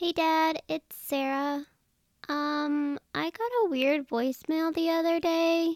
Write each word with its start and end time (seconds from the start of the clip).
Hey 0.00 0.12
Dad, 0.12 0.62
it's 0.66 0.96
Sarah. 0.96 1.66
Um, 2.26 2.98
I 3.14 3.24
got 3.24 3.66
a 3.66 3.68
weird 3.68 4.08
voicemail 4.08 4.72
the 4.74 4.88
other 4.88 5.20
day. 5.20 5.74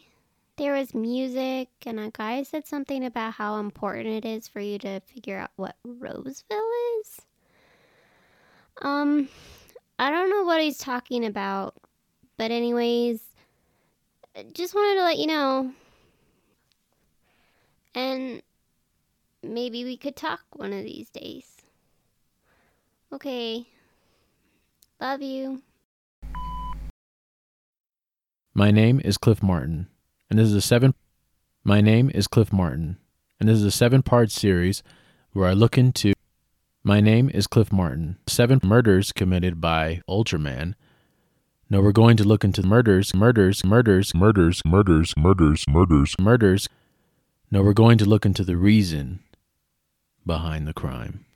There 0.56 0.72
was 0.72 0.94
music, 0.94 1.68
and 1.84 2.00
a 2.00 2.10
guy 2.10 2.42
said 2.42 2.66
something 2.66 3.04
about 3.04 3.34
how 3.34 3.58
important 3.58 4.06
it 4.06 4.24
is 4.24 4.48
for 4.48 4.60
you 4.60 4.78
to 4.78 5.00
figure 5.00 5.36
out 5.36 5.50
what 5.56 5.76
Roseville 5.84 6.70
is. 7.00 7.20
Um, 8.80 9.28
I 9.98 10.10
don't 10.10 10.30
know 10.30 10.44
what 10.44 10.62
he's 10.62 10.78
talking 10.78 11.26
about, 11.26 11.74
but, 12.38 12.50
anyways, 12.50 13.20
just 14.54 14.74
wanted 14.74 15.00
to 15.00 15.04
let 15.04 15.18
you 15.18 15.26
know. 15.26 15.70
And 17.94 18.40
maybe 19.42 19.84
we 19.84 19.98
could 19.98 20.16
talk 20.16 20.40
one 20.54 20.72
of 20.72 20.82
these 20.82 21.10
days. 21.10 21.46
Okay. 23.12 23.66
Love 25.04 25.20
you. 25.20 25.60
My 28.54 28.70
name 28.70 29.02
is 29.04 29.18
Cliff 29.18 29.42
Martin, 29.42 29.88
and 30.30 30.38
this 30.38 30.48
is 30.48 30.54
a 30.54 30.62
seven. 30.62 30.94
My 31.62 31.82
name 31.82 32.10
is 32.14 32.26
Cliff 32.26 32.50
Martin, 32.50 32.96
and 33.38 33.46
this 33.46 33.58
is 33.58 33.64
a 33.64 33.70
seven-part 33.70 34.30
series 34.30 34.82
where 35.34 35.46
I 35.46 35.52
look 35.52 35.76
into. 35.76 36.14
My 36.82 37.02
name 37.02 37.28
is 37.34 37.46
Cliff 37.46 37.70
Martin. 37.70 38.16
Seven 38.26 38.60
murders 38.62 39.12
committed 39.12 39.60
by 39.60 40.00
Ultraman. 40.08 40.72
No, 41.68 41.82
we're 41.82 41.92
going 41.92 42.16
to 42.16 42.24
look 42.24 42.42
into 42.42 42.62
murders, 42.62 43.14
murders, 43.14 43.62
murders, 43.62 44.14
murders, 44.14 44.62
murders, 44.64 45.12
murders, 45.18 45.66
murders, 45.68 46.14
murders. 46.18 46.66
No, 47.50 47.62
we're 47.62 47.74
going 47.74 47.98
to 47.98 48.06
look 48.06 48.24
into 48.24 48.42
the 48.42 48.56
reason 48.56 49.20
behind 50.24 50.66
the 50.66 50.72
crime. 50.72 51.26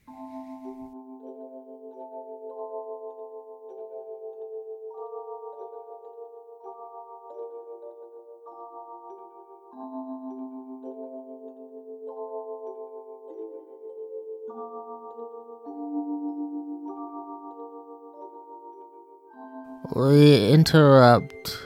We 19.95 20.53
interrupt 20.53 21.57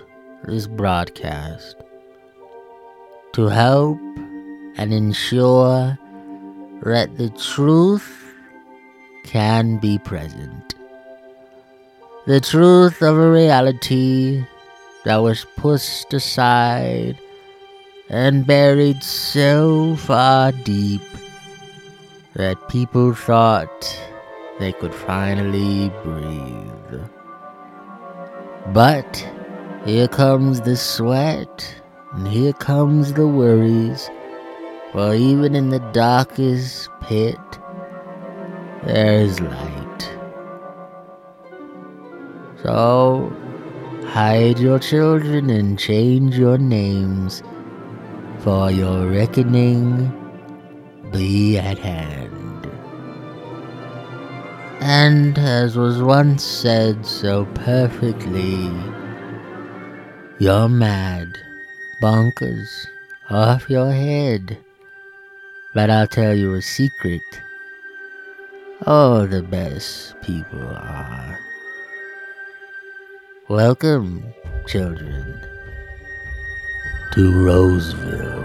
this 0.45 0.69
broadcast 0.69 1.75
to 3.33 3.49
help 3.49 3.99
and 4.77 4.93
ensure 4.93 5.99
that 6.85 7.17
the 7.19 7.31
truth 7.31 8.33
can 9.25 9.79
be 9.79 9.99
present. 9.99 10.77
The 12.27 12.41
truth 12.41 13.03
of 13.03 13.19
a 13.19 13.29
reality 13.29 14.45
that 15.05 15.17
was 15.17 15.45
pushed 15.57 16.15
aside 16.15 17.19
and 18.09 18.47
buried 18.47 19.03
so 19.03 19.97
far 19.97 20.53
deep 20.53 21.03
that 22.35 22.69
people 22.69 23.15
thought 23.15 24.01
they 24.61 24.73
could 24.73 24.95
finally 24.95 25.91
breathe. 26.05 27.03
But 28.69 29.29
here 29.85 30.09
comes 30.09 30.61
the 30.61 30.77
sweat, 30.77 31.83
and 32.13 32.29
here 32.29 32.53
comes 32.53 33.13
the 33.13 33.27
worries. 33.27 34.09
For 34.93 35.15
even 35.15 35.55
in 35.55 35.71
the 35.71 35.81
darkest 35.93 36.89
pit, 37.01 37.39
there's 38.85 39.41
light. 39.41 40.19
So, 42.63 43.35
hide 44.07 44.59
your 44.59 44.79
children 44.79 45.51
and 45.51 45.79
change 45.79 46.39
your 46.39 46.59
names, 46.59 47.43
for 48.39 48.71
your 48.71 49.09
reckoning 49.09 50.13
be 51.11 51.59
at 51.59 51.79
hand. 51.79 52.52
And 54.85 55.39
as 55.39 55.77
was 55.77 56.03
once 56.03 56.43
said 56.43 57.07
so 57.07 57.47
perfectly, 57.55 58.69
you're 60.41 60.69
mad, 60.69 61.39
bonkers, 62.03 62.89
off 63.31 63.71
your 63.71 63.93
head. 63.93 64.59
But 65.73 65.89
I'll 65.89 66.09
tell 66.09 66.35
you 66.35 66.55
a 66.55 66.63
secret. 66.63 67.23
All 68.85 69.25
the 69.29 69.45
best 69.45 70.21
people 70.21 70.61
are. 70.61 71.39
Welcome, 73.49 74.35
children, 74.67 75.41
to 77.13 77.45
Roseville. 77.47 78.43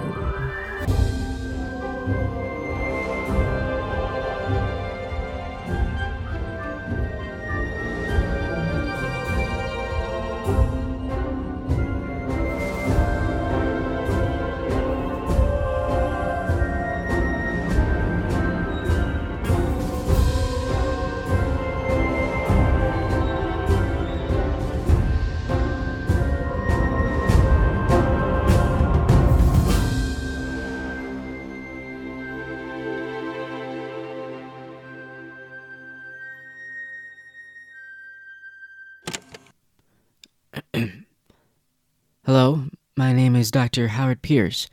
Is 43.48 43.52
Dr. 43.52 43.88
Howard 43.88 44.22
Pierce. 44.22 44.68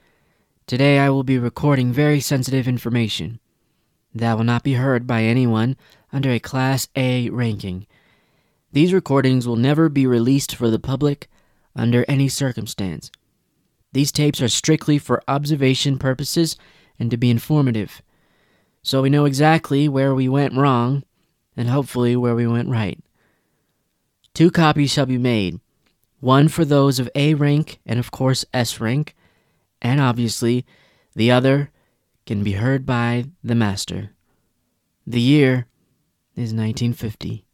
Today 0.67 0.99
I 0.99 1.09
will 1.09 1.23
be 1.23 1.39
recording 1.39 1.93
very 1.93 2.19
sensitive 2.19 2.67
information 2.67 3.39
that 4.13 4.37
will 4.37 4.43
not 4.43 4.65
be 4.65 4.73
heard 4.73 5.07
by 5.07 5.23
anyone 5.23 5.77
under 6.13 6.33
a 6.33 6.41
Class 6.41 6.89
A 6.97 7.31
ranking. 7.31 7.87
These 8.73 8.93
recordings 8.93 9.47
will 9.47 9.55
never 9.55 9.89
be 9.89 10.09
released 10.09 10.57
for 10.57 10.71
the 10.71 10.81
public 10.81 11.29
under 11.77 12.05
any 12.09 12.29
circumstance. 12.29 13.13
These 13.93 14.11
tapes 14.11 14.43
are 14.43 14.49
strictly 14.49 14.99
for 14.99 15.23
observation 15.29 15.97
purposes 15.97 16.57
and 16.99 17.13
to 17.13 17.17
be 17.17 17.31
informative, 17.31 18.03
so 18.83 19.03
we 19.03 19.09
know 19.09 19.25
exactly 19.25 19.89
where 19.89 20.17
we 20.17 20.29
went 20.29 20.57
wrong 20.57 21.05
and 21.57 21.69
hopefully 21.69 22.17
where 22.17 22.35
we 22.35 22.49
went 22.49 22.69
right. 22.69 22.99
Two 24.35 24.51
copies 24.51 24.91
shall 24.91 25.07
be 25.07 25.17
made 25.17 25.61
one 26.25 26.49
for 26.49 26.65
those 26.65 26.99
of 26.99 27.11
A 27.15 27.35
rank 27.35 27.81
and, 27.85 27.99
of 27.99 28.11
course, 28.11 28.47
S 28.55 28.81
rank, 28.81 29.15
and 29.83 30.01
obviously, 30.01 30.65
the 31.15 31.31
other 31.31 31.71
can 32.25 32.43
be 32.43 32.53
heard 32.53 32.87
by 32.87 33.27
the 33.43 33.55
master. 33.55 34.11
The 35.07 35.21
year 35.21 35.67
is 36.35 36.55
1950. 36.55 37.45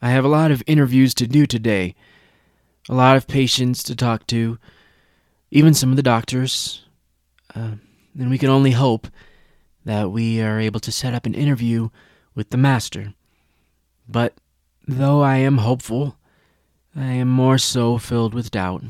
I 0.00 0.08
have 0.10 0.24
a 0.24 0.28
lot 0.28 0.50
of 0.50 0.62
interviews 0.66 1.12
to 1.14 1.26
do 1.26 1.44
today, 1.46 1.94
a 2.88 2.94
lot 2.94 3.18
of 3.18 3.26
patients 3.26 3.82
to 3.82 3.94
talk 3.94 4.26
to, 4.28 4.58
even 5.50 5.74
some 5.74 5.90
of 5.90 5.96
the 5.96 6.02
doctors, 6.02 6.86
uh, 7.54 7.72
and 8.18 8.30
we 8.30 8.38
can 8.38 8.48
only 8.48 8.70
hope 8.70 9.08
that 9.84 10.10
we 10.10 10.40
are 10.40 10.58
able 10.58 10.80
to 10.80 10.90
set 10.90 11.12
up 11.12 11.26
an 11.26 11.34
interview 11.34 11.90
with 12.34 12.48
the 12.48 12.56
master. 12.56 13.12
But 14.08 14.34
Though 14.88 15.20
I 15.20 15.38
am 15.38 15.58
hopeful, 15.58 16.16
I 16.94 17.06
am 17.06 17.26
more 17.28 17.58
so 17.58 17.98
filled 17.98 18.34
with 18.34 18.52
doubt. 18.52 18.84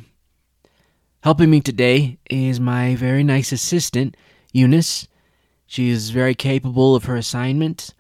Helping 1.23 1.49
me 1.49 1.63
today 1.63 2.19
is 2.29 2.61
my 2.61 2.95
very 2.95 3.25
nice 3.25 3.51
assistant, 3.51 4.15
Eunice. 4.53 5.09
She 5.67 5.89
is 5.89 6.11
very 6.11 6.35
capable 6.35 6.95
of 6.95 7.05
her 7.05 7.17
assignment 7.17 7.95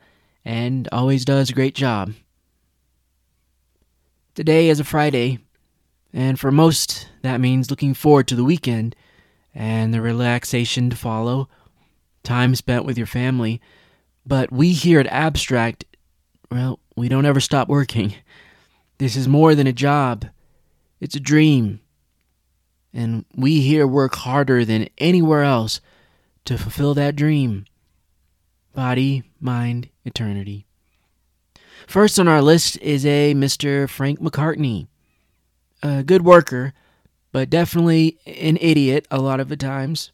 and 0.44 0.88
always 0.92 1.24
does 1.24 1.48
a 1.48 1.54
great 1.54 1.74
job. 1.74 2.12
Today 4.34 4.68
is 4.68 4.78
a 4.78 4.84
Friday, 4.84 5.38
and 6.12 6.38
for 6.38 6.52
most, 6.52 7.08
that 7.22 7.40
means 7.40 7.70
looking 7.70 7.94
forward 7.94 8.28
to 8.28 8.36
the 8.36 8.44
weekend 8.44 8.94
and 9.54 9.94
the 9.94 10.02
relaxation 10.02 10.90
to 10.90 10.96
follow, 10.96 11.48
time 12.22 12.54
spent 12.54 12.84
with 12.84 12.98
your 12.98 13.06
family. 13.06 13.58
But 14.26 14.52
we 14.52 14.72
here 14.72 15.00
at 15.00 15.06
Abstract, 15.06 15.86
well, 16.50 16.78
we 16.96 17.08
don't 17.08 17.26
ever 17.26 17.40
stop 17.40 17.68
working. 17.68 18.14
This 18.98 19.16
is 19.16 19.28
more 19.28 19.54
than 19.54 19.66
a 19.66 19.72
job, 19.72 20.26
it's 21.00 21.14
a 21.14 21.20
dream. 21.20 21.80
And 22.92 23.26
we 23.34 23.60
here 23.60 23.86
work 23.86 24.14
harder 24.14 24.64
than 24.64 24.88
anywhere 24.96 25.42
else 25.42 25.82
to 26.46 26.56
fulfill 26.56 26.94
that 26.94 27.14
dream. 27.14 27.66
Body, 28.74 29.22
mind, 29.38 29.90
eternity. 30.04 30.66
First 31.86 32.18
on 32.18 32.26
our 32.26 32.42
list 32.42 32.78
is 32.78 33.06
a 33.06 33.34
Mr. 33.34 33.88
Frank 33.88 34.20
McCartney. 34.20 34.86
A 35.82 36.02
good 36.02 36.24
worker, 36.24 36.72
but 37.32 37.50
definitely 37.50 38.18
an 38.26 38.56
idiot 38.60 39.06
a 39.10 39.20
lot 39.20 39.40
of 39.40 39.48
the 39.48 39.56
times. 39.56 40.10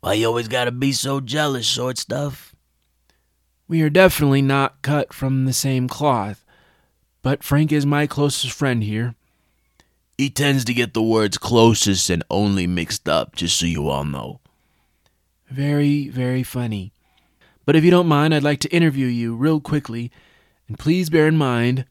Why 0.00 0.14
you 0.14 0.26
always 0.26 0.48
gotta 0.48 0.70
be 0.70 0.92
so 0.92 1.20
jealous, 1.20 1.66
short 1.66 1.98
stuff? 1.98 2.55
We 3.68 3.82
are 3.82 3.90
definitely 3.90 4.42
not 4.42 4.82
cut 4.82 5.12
from 5.12 5.44
the 5.44 5.52
same 5.52 5.88
cloth, 5.88 6.44
but 7.22 7.42
Frank 7.42 7.72
is 7.72 7.84
my 7.84 8.06
closest 8.06 8.52
friend 8.52 8.82
here. 8.82 9.14
He 10.16 10.30
tends 10.30 10.64
to 10.64 10.74
get 10.74 10.94
the 10.94 11.02
words 11.02 11.36
closest 11.36 12.08
and 12.08 12.22
only 12.30 12.66
mixed 12.66 13.08
up, 13.08 13.34
just 13.34 13.58
so 13.58 13.66
you 13.66 13.88
all 13.88 14.04
know. 14.04 14.40
Very, 15.48 16.08
very 16.08 16.42
funny. 16.42 16.92
But 17.64 17.76
if 17.76 17.84
you 17.84 17.90
don't 17.90 18.06
mind, 18.06 18.34
I'd 18.34 18.44
like 18.44 18.60
to 18.60 18.72
interview 18.72 19.06
you 19.06 19.34
real 19.34 19.60
quickly, 19.60 20.12
and 20.68 20.78
please 20.78 21.10
bear 21.10 21.26
in 21.26 21.36
mind 21.36 21.84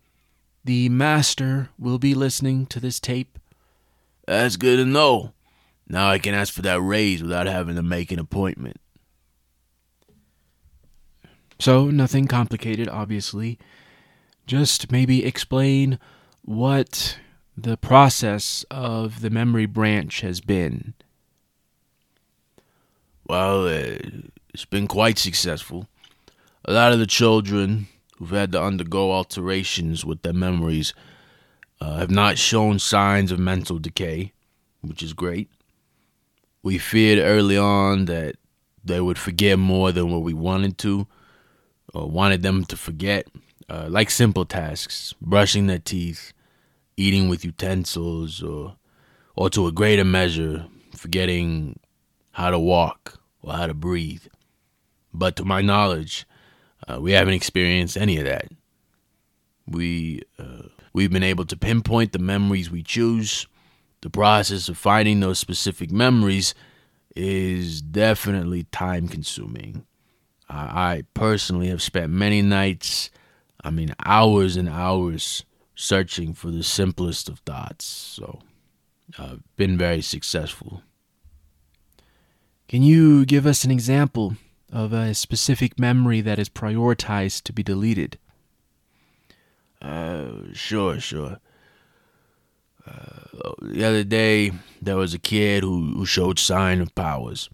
the 0.64 0.90
master 0.90 1.70
will 1.78 2.00
be 2.00 2.16
listening 2.16 2.66
to 2.68 2.80
this 2.80 3.00
tape. 3.00 3.38
That's 4.26 4.56
good 4.56 4.78
to 4.78 4.86
know. 4.86 5.34
Now 5.88 6.10
I 6.10 6.18
can 6.18 6.34
ask 6.34 6.54
for 6.54 6.64
that 6.64 6.82
raise 6.82 7.22
without 7.22 7.46
having 7.46 7.76
to 7.76 7.84
make 7.84 8.12
an 8.12 8.18
appointment. 8.18 8.80
So, 11.58 11.90
nothing 11.90 12.28
complicated, 12.28 12.88
obviously. 12.90 13.58
Just 14.46 14.92
maybe 14.92 15.26
explain 15.26 16.00
what 16.44 17.18
the 17.58 17.78
process 17.78 18.66
of 18.70 19.22
the 19.22 19.30
memory 19.30 19.66
branch 19.66 20.22
has 20.22 20.42
been. 20.42 20.94
Well, 23.28 23.68
uh, 23.68 23.98
it's 24.54 24.66
been 24.66 24.88
quite 24.88 25.18
successful. 25.18 25.88
A 26.66 26.74
lot 26.74 26.92
of 26.92 27.00
the 27.00 27.08
children 27.08 27.88
who've 28.18 28.30
had 28.30 28.52
to 28.52 28.62
undergo 28.62 29.12
alterations 29.12 30.06
with 30.06 30.22
their 30.22 30.34
memories 30.34 30.94
uh, 31.82 31.98
have 31.98 32.12
not 32.12 32.38
shown 32.38 32.80
signs 32.80 33.32
of 33.32 33.40
mental 33.40 33.80
decay, 33.80 34.34
which 34.82 35.02
is 35.02 35.14
great. 35.14 35.50
We 36.64 36.78
feared 36.78 37.20
early 37.20 37.58
on 37.58 38.06
that 38.06 38.36
they 38.84 39.02
would 39.02 39.18
forget 39.18 39.58
more 39.58 39.92
than 39.92 40.12
what 40.12 40.22
we 40.22 40.34
wanted 40.34 40.78
to, 40.80 41.08
or 41.96 42.10
wanted 42.10 42.44
them 42.44 42.66
to 42.66 42.76
forget, 42.76 43.28
uh, 43.70 43.88
like 43.90 44.10
simple 44.10 44.46
tasks, 44.46 45.14
brushing 45.22 45.68
their 45.68 45.80
teeth, 45.80 46.34
eating 46.98 47.30
with 47.30 47.46
utensils, 47.46 48.44
or, 48.44 48.76
or 49.36 49.50
to 49.50 49.66
a 49.68 49.72
greater 49.72 50.04
measure, 50.04 50.66
forgetting 50.96 51.80
how 52.32 52.50
to 52.52 52.60
walk 52.60 53.20
or 53.42 53.54
how 53.54 53.66
to 53.66 53.74
breathe. 53.74 54.24
But 55.14 55.38
to 55.38 55.46
my 55.46 55.62
knowledge, 55.62 56.26
uh, 56.88 57.00
we 57.00 57.14
haven't 57.14 57.34
experienced 57.34 57.96
any 57.96 58.18
of 58.18 58.26
that. 58.26 58.48
We 59.68 60.22
uh, 60.38 60.68
we've 60.94 61.12
been 61.12 61.24
able 61.24 61.46
to 61.46 61.58
pinpoint 61.58 62.12
the 62.12 62.20
memories 62.20 62.70
we 62.70 62.84
choose. 62.84 63.48
The 64.02 64.10
process 64.10 64.70
of 64.70 64.78
finding 64.78 65.22
those 65.22 65.40
specific 65.40 65.92
memories 65.92 66.54
is 67.16 67.82
definitely 67.82 68.64
time 68.64 69.08
consuming. 69.08 69.86
I, 70.50 71.04
personally 71.14 71.68
have 71.70 71.82
spent 71.82 72.12
many 72.12 72.42
nights, 72.42 73.10
I 73.64 73.72
mean 73.72 73.96
hours 74.06 74.56
and 74.56 74.70
hours, 74.70 75.44
searching 75.76 76.34
for 76.34 76.52
the 76.52 76.64
simplest 76.64 77.30
of 77.30 77.40
thoughts. 77.40 77.86
So, 77.86 78.40
I've 79.18 79.44
been 79.56 79.78
very 79.78 80.02
successful. 80.02 80.82
Can 82.68 82.82
you 82.82 83.26
give 83.26 83.46
us 83.46 83.64
an 83.64 83.72
example 83.72 84.36
of 84.72 84.94
a 84.94 85.14
specific 85.14 85.80
memory 85.80 86.22
that 86.22 86.40
is 86.40 86.50
prioritized 86.50 87.44
to 87.44 87.54
be 87.54 87.64
deleted? 87.64 88.18
Uh, 89.82 90.52
sure, 90.54 91.00
sure. 91.00 91.40
Uh, 92.88 93.52
the 93.62 93.84
other 93.84 94.04
day, 94.04 94.52
there 94.82 94.98
was 94.98 95.14
a 95.14 95.20
kid 95.20 95.64
who, 95.64 95.94
who 95.96 96.06
showed 96.06 96.40
sign 96.40 96.82
of 96.82 96.94
powers. 96.96 97.50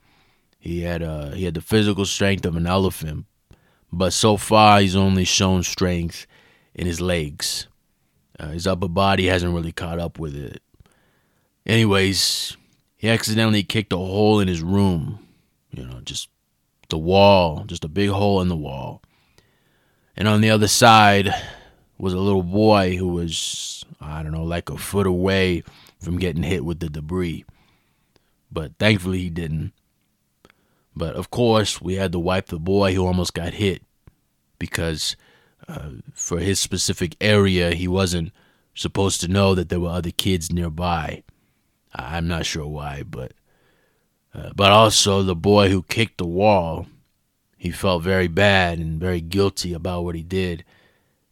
He 0.62 0.82
had 0.82 1.02
uh, 1.02 1.32
he 1.32 1.46
had 1.46 1.56
the 1.56 1.62
physical 1.62 2.06
strength 2.06 2.46
of 2.46 2.56
an 2.56 2.68
elephant, 2.68 3.26
but 3.92 4.14
so 4.14 4.38
far 4.38 4.80
he's 4.80 4.96
only 4.96 5.26
shown 5.26 5.64
strength 5.64 6.28
in 6.76 6.86
his 6.86 7.02
legs. 7.02 7.68
Uh, 8.40 8.50
his 8.50 8.68
upper 8.68 8.88
body 8.88 9.26
hasn't 9.26 9.56
really 9.56 9.72
caught 9.72 9.98
up 9.98 10.20
with 10.20 10.36
it. 10.36 10.62
Anyways, 11.66 12.58
he 12.96 13.10
accidentally 13.10 13.64
kicked 13.64 13.92
a 13.92 13.98
hole 13.98 14.40
in 14.40 14.48
his 14.48 14.62
room. 14.62 15.26
You 15.72 15.84
know, 15.84 16.00
just 16.02 16.30
the 16.90 16.98
wall, 17.00 17.64
just 17.66 17.84
a 17.84 17.90
big 17.90 18.12
hole 18.12 18.40
in 18.40 18.48
the 18.48 18.56
wall. 18.56 19.02
And 20.16 20.28
on 20.28 20.42
the 20.42 20.52
other 20.52 20.68
side 20.68 21.34
was 21.98 22.14
a 22.14 22.20
little 22.20 22.44
boy 22.44 22.98
who 22.98 23.08
was, 23.08 23.84
I 24.00 24.22
don't 24.22 24.32
know, 24.32 24.44
like 24.44 24.70
a 24.70 24.78
foot 24.78 25.08
away 25.08 25.64
from 26.00 26.20
getting 26.20 26.44
hit 26.44 26.64
with 26.64 26.80
the 26.80 26.90
debris. 26.90 27.46
But 28.52 28.74
thankfully 28.78 29.20
he 29.20 29.32
didn't. 29.32 29.74
But 30.96 31.16
of 31.16 31.32
course, 31.32 31.82
we 31.82 31.96
had 31.96 32.12
to 32.12 32.20
wipe 32.20 32.48
the 32.48 32.60
boy 32.60 32.94
who 32.94 33.06
almost 33.06 33.34
got 33.34 33.54
hit 33.54 33.84
because 34.60 35.16
uh, 35.68 35.90
for 36.14 36.40
his 36.40 36.60
specific 36.60 37.16
area, 37.22 37.72
he 37.72 37.88
wasn't 37.88 38.32
supposed 38.76 39.22
to 39.22 39.28
know 39.28 39.56
that 39.56 39.70
there 39.70 39.80
were 39.80 39.90
other 39.90 40.12
kids 40.12 40.52
nearby. 40.52 41.24
I'm 41.94 42.28
not 42.28 42.46
sure 42.46 42.68
why, 42.68 43.04
but 43.04 43.34
uh, 44.34 44.52
but 44.56 44.72
also 44.72 45.24
the 45.24 45.36
boy 45.36 45.70
who 45.70 45.84
kicked 45.84 46.18
the 46.18 46.26
wall, 46.26 46.88
he 47.58 47.70
felt 47.70 48.04
very 48.04 48.28
bad 48.28 48.80
and 48.80 49.00
very 49.00 49.20
guilty 49.20 49.74
about 49.74 50.04
what 50.04 50.16
he 50.16 50.24
did, 50.24 50.64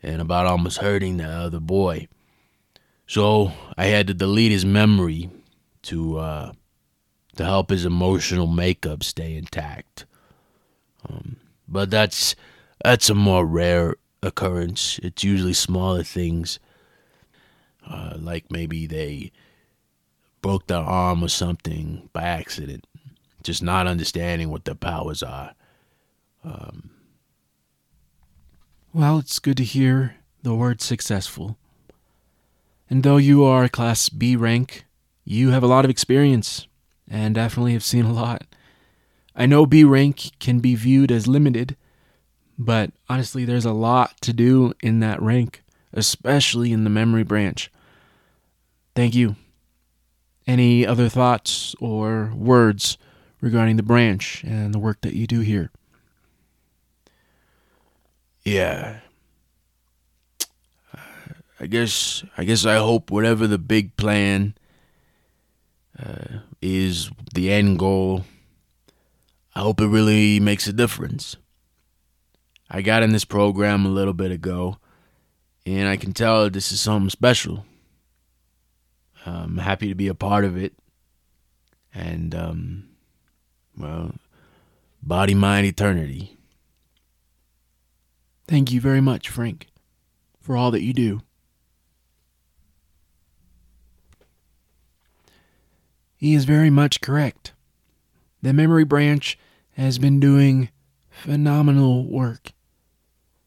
and 0.04 0.22
about 0.22 0.46
almost 0.46 0.80
hurting 0.80 1.18
the 1.18 1.26
other 1.26 1.62
boy. 1.62 2.08
So 3.08 3.54
I 3.78 3.86
had 3.86 4.08
to 4.08 4.14
delete 4.14 4.52
his 4.52 4.66
memory 4.66 5.30
to 5.84 6.18
uh, 6.18 6.52
to 7.40 7.46
help 7.46 7.70
his 7.70 7.86
emotional 7.86 8.48
makeup 8.48 9.02
stay 9.02 9.38
intact. 9.38 10.06
Um, 11.08 11.38
but 11.70 11.90
that's 11.90 12.36
that's 12.84 13.10
a 13.10 13.16
more 13.16 13.46
rare 13.46 13.96
occurrence. 14.22 15.00
It's 15.02 15.24
usually 15.24 15.54
smaller 15.54 16.04
things, 16.04 16.60
uh, 17.90 18.18
like 18.20 18.52
maybe 18.52 18.86
they 18.88 19.32
broke 20.42 20.68
their 20.68 20.80
arm 20.80 21.24
or 21.24 21.30
something 21.30 22.10
by 22.12 22.24
accident, 22.24 22.86
just 23.42 23.64
not 23.64 23.88
understanding 23.88 24.50
what 24.50 24.66
their 24.66 24.76
powers 24.76 25.24
are. 25.24 25.54
Um, 26.44 26.90
Well, 28.94 29.18
it's 29.18 29.40
good 29.40 29.56
to 29.58 29.64
hear 29.64 30.16
the 30.44 30.54
word 30.54 30.81
successful. 30.81 31.58
And 32.90 33.04
though 33.04 33.16
you 33.16 33.46
are 33.46 33.64
a 33.64 33.69
Class 33.69 34.10
B 34.10 34.36
rank, 34.36 34.84
you 35.24 35.52
have 35.52 35.64
a 35.64 35.68
lot 35.68 35.86
of 35.86 35.92
experience 35.92 36.68
and 37.09 37.35
definitely 37.35 37.73
have 37.73 37.83
seen 37.83 38.06
a 38.06 38.13
lot. 38.13 38.44
I 39.35 39.45
know 39.45 39.66
B 39.66 39.83
rank 39.83 40.31
can 40.39 40.59
be 40.59 40.75
viewed 40.75 41.11
as 41.11 41.28
limited, 41.28 41.75
but 42.57 42.92
honestly, 43.07 43.45
there's 43.45 43.66
a 43.66 43.73
lot 43.73 44.19
to 44.21 44.33
do 44.33 44.73
in 44.81 44.99
that 44.99 45.21
rank, 45.21 45.63
especially 45.94 46.71
in 46.71 46.83
the 46.83 46.89
memory 46.89 47.23
branch. 47.23 47.71
Thank 48.95 49.16
you. 49.16 49.35
Any 50.45 50.85
other 50.85 51.09
thoughts 51.09 51.75
or 51.80 52.33
words 52.35 52.97
regarding 53.39 53.78
the 53.78 53.83
branch 53.83 54.44
and 54.44 54.73
the 54.73 54.80
work 54.80 55.01
that 55.01 55.13
you 55.13 55.28
do 55.28 55.39
here? 55.39 55.71
yeah. 58.44 58.99
I 61.59 61.68
guess 61.68 62.23
I 62.37 62.45
guess 62.45 62.66
I 62.66 62.78
hope 62.78 63.11
whatever 63.11 63.45
the 63.45 63.57
big 63.57 63.97
plan 63.97 64.56
uh, 66.01 66.39
is, 66.61 67.09
the 67.33 67.51
end 67.51 67.80
goal. 67.80 68.25
I 69.56 69.61
hope 69.61 69.81
it 69.81 69.87
really 69.87 70.39
makes 70.39 70.68
a 70.68 70.73
difference. 70.73 71.35
I 72.69 72.81
got 72.81 73.04
in 73.04 73.11
this 73.11 73.25
program 73.25 73.85
a 73.85 73.89
little 73.89 74.13
bit 74.13 74.31
ago, 74.31 74.78
and 75.66 75.87
I 75.87 75.97
can 75.97 76.13
tell 76.13 76.49
this 76.49 76.71
is 76.71 76.80
something 76.80 77.09
special. 77.09 77.66
I'm 79.25 79.57
happy 79.57 79.89
to 79.89 79.95
be 79.95 80.07
a 80.07 80.16
part 80.16 80.45
of 80.45 80.56
it, 80.56 80.73
and 81.94 82.33
um, 82.35 82.89
well, 83.78 84.13
body, 85.01 85.33
mind, 85.33 85.66
eternity. 85.66 86.37
Thank 88.47 88.71
you 88.71 88.81
very 88.81 89.01
much, 89.01 89.30
Frank, 89.30 89.68
for 90.39 90.56
all 90.56 90.71
that 90.71 90.81
you 90.81 90.94
do. 90.94 91.21
He 96.19 96.33
is 96.33 96.44
very 96.44 96.69
much 96.69 96.99
correct. 96.99 97.54
The 98.42 98.52
memory 98.52 98.83
branch 98.83 99.40
has 99.78 99.97
been 99.97 100.19
doing 100.19 100.68
phenomenal 101.09 102.06
work. 102.06 102.52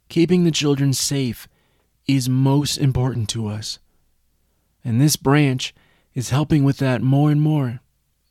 Keeping 0.09 0.45
the 0.45 0.51
children 0.51 0.95
safe 0.95 1.49
is 2.09 2.31
most 2.31 2.79
important 2.79 3.29
to 3.29 3.47
us. 3.47 3.79
And 4.83 4.99
this 4.99 5.17
branch 5.17 5.75
is 6.15 6.31
helping 6.31 6.65
with 6.65 6.79
that 6.79 7.03
more 7.03 7.31
and 7.31 7.43
more 7.43 7.81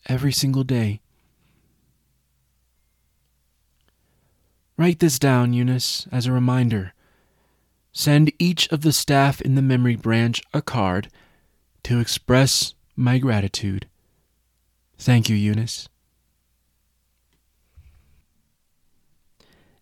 every 0.07 0.31
single 0.31 0.63
day. 0.63 1.01
Write 4.75 4.97
this 4.97 5.19
down, 5.19 5.53
Eunice, 5.53 6.07
as 6.11 6.25
a 6.25 6.31
reminder. 6.31 6.93
Send 7.91 8.33
each 8.39 8.67
of 8.71 8.81
the 8.81 8.91
staff 8.91 9.39
in 9.39 9.53
the 9.53 9.61
memory 9.61 9.95
branch 9.95 10.41
a 10.51 10.63
card 10.63 11.09
to 11.83 11.99
express 11.99 12.73
my 12.95 13.19
gratitude. 13.19 13.85
Thank 15.01 15.29
you, 15.29 15.35
Eunice. 15.35 15.89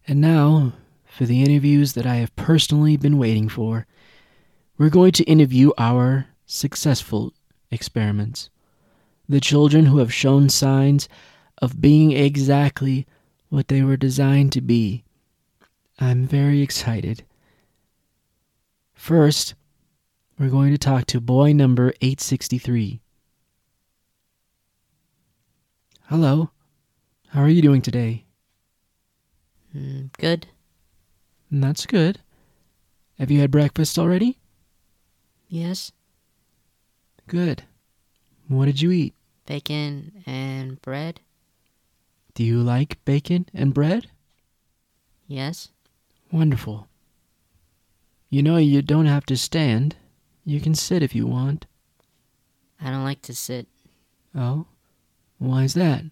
And 0.07 0.21
now, 0.21 0.71
for 1.03 1.25
the 1.25 1.43
interviews 1.43 1.91
that 1.91 2.05
I 2.05 2.15
have 2.15 2.33
personally 2.38 2.95
been 2.95 3.17
waiting 3.17 3.49
for, 3.49 3.85
we're 4.77 4.89
going 4.89 5.11
to 5.11 5.25
interview 5.25 5.71
our 5.77 6.27
successful 6.45 7.33
experiments. 7.69 8.49
The 9.27 9.41
children 9.41 9.88
who 9.88 9.97
have 9.97 10.13
shown 10.13 10.47
signs 10.47 11.09
of 11.61 11.81
being 11.81 12.13
exactly 12.13 13.05
what 13.49 13.67
they 13.67 13.81
were 13.81 13.97
designed 13.97 14.53
to 14.53 14.61
be. 14.61 15.03
I'm 15.99 16.27
very 16.27 16.61
excited. 16.61 17.25
First, 18.93 19.53
we're 20.39 20.47
going 20.47 20.71
to 20.71 20.77
talk 20.77 21.07
to 21.07 21.19
boy 21.19 21.51
number 21.51 21.89
863. 21.99 23.01
Hello. 26.09 26.49
How 27.27 27.41
are 27.43 27.49
you 27.49 27.61
doing 27.61 27.83
today? 27.83 28.25
Mm, 29.77 30.09
good. 30.17 30.47
That's 31.51 31.85
good. 31.85 32.21
Have 33.19 33.29
you 33.29 33.41
had 33.41 33.51
breakfast 33.51 33.99
already? 33.99 34.39
Yes. 35.49 35.91
Good. 37.27 37.61
What 38.47 38.65
did 38.65 38.81
you 38.81 38.89
eat? 38.89 39.13
Bacon 39.45 40.23
and 40.25 40.81
bread. 40.81 41.19
Do 42.33 42.43
you 42.43 42.59
like 42.63 43.05
bacon 43.05 43.45
and 43.53 43.71
bread? 43.71 44.09
Yes. 45.27 45.69
Wonderful. 46.31 46.87
You 48.31 48.41
know, 48.41 48.57
you 48.57 48.81
don't 48.81 49.05
have 49.05 49.27
to 49.27 49.37
stand. 49.37 49.95
You 50.43 50.59
can 50.59 50.73
sit 50.73 51.03
if 51.03 51.13
you 51.13 51.27
want. 51.27 51.67
I 52.81 52.89
don't 52.89 53.03
like 53.03 53.21
to 53.21 53.35
sit. 53.35 53.67
Oh? 54.33 54.65
Why 55.39 55.63
is 55.63 55.74
that? 55.74 56.03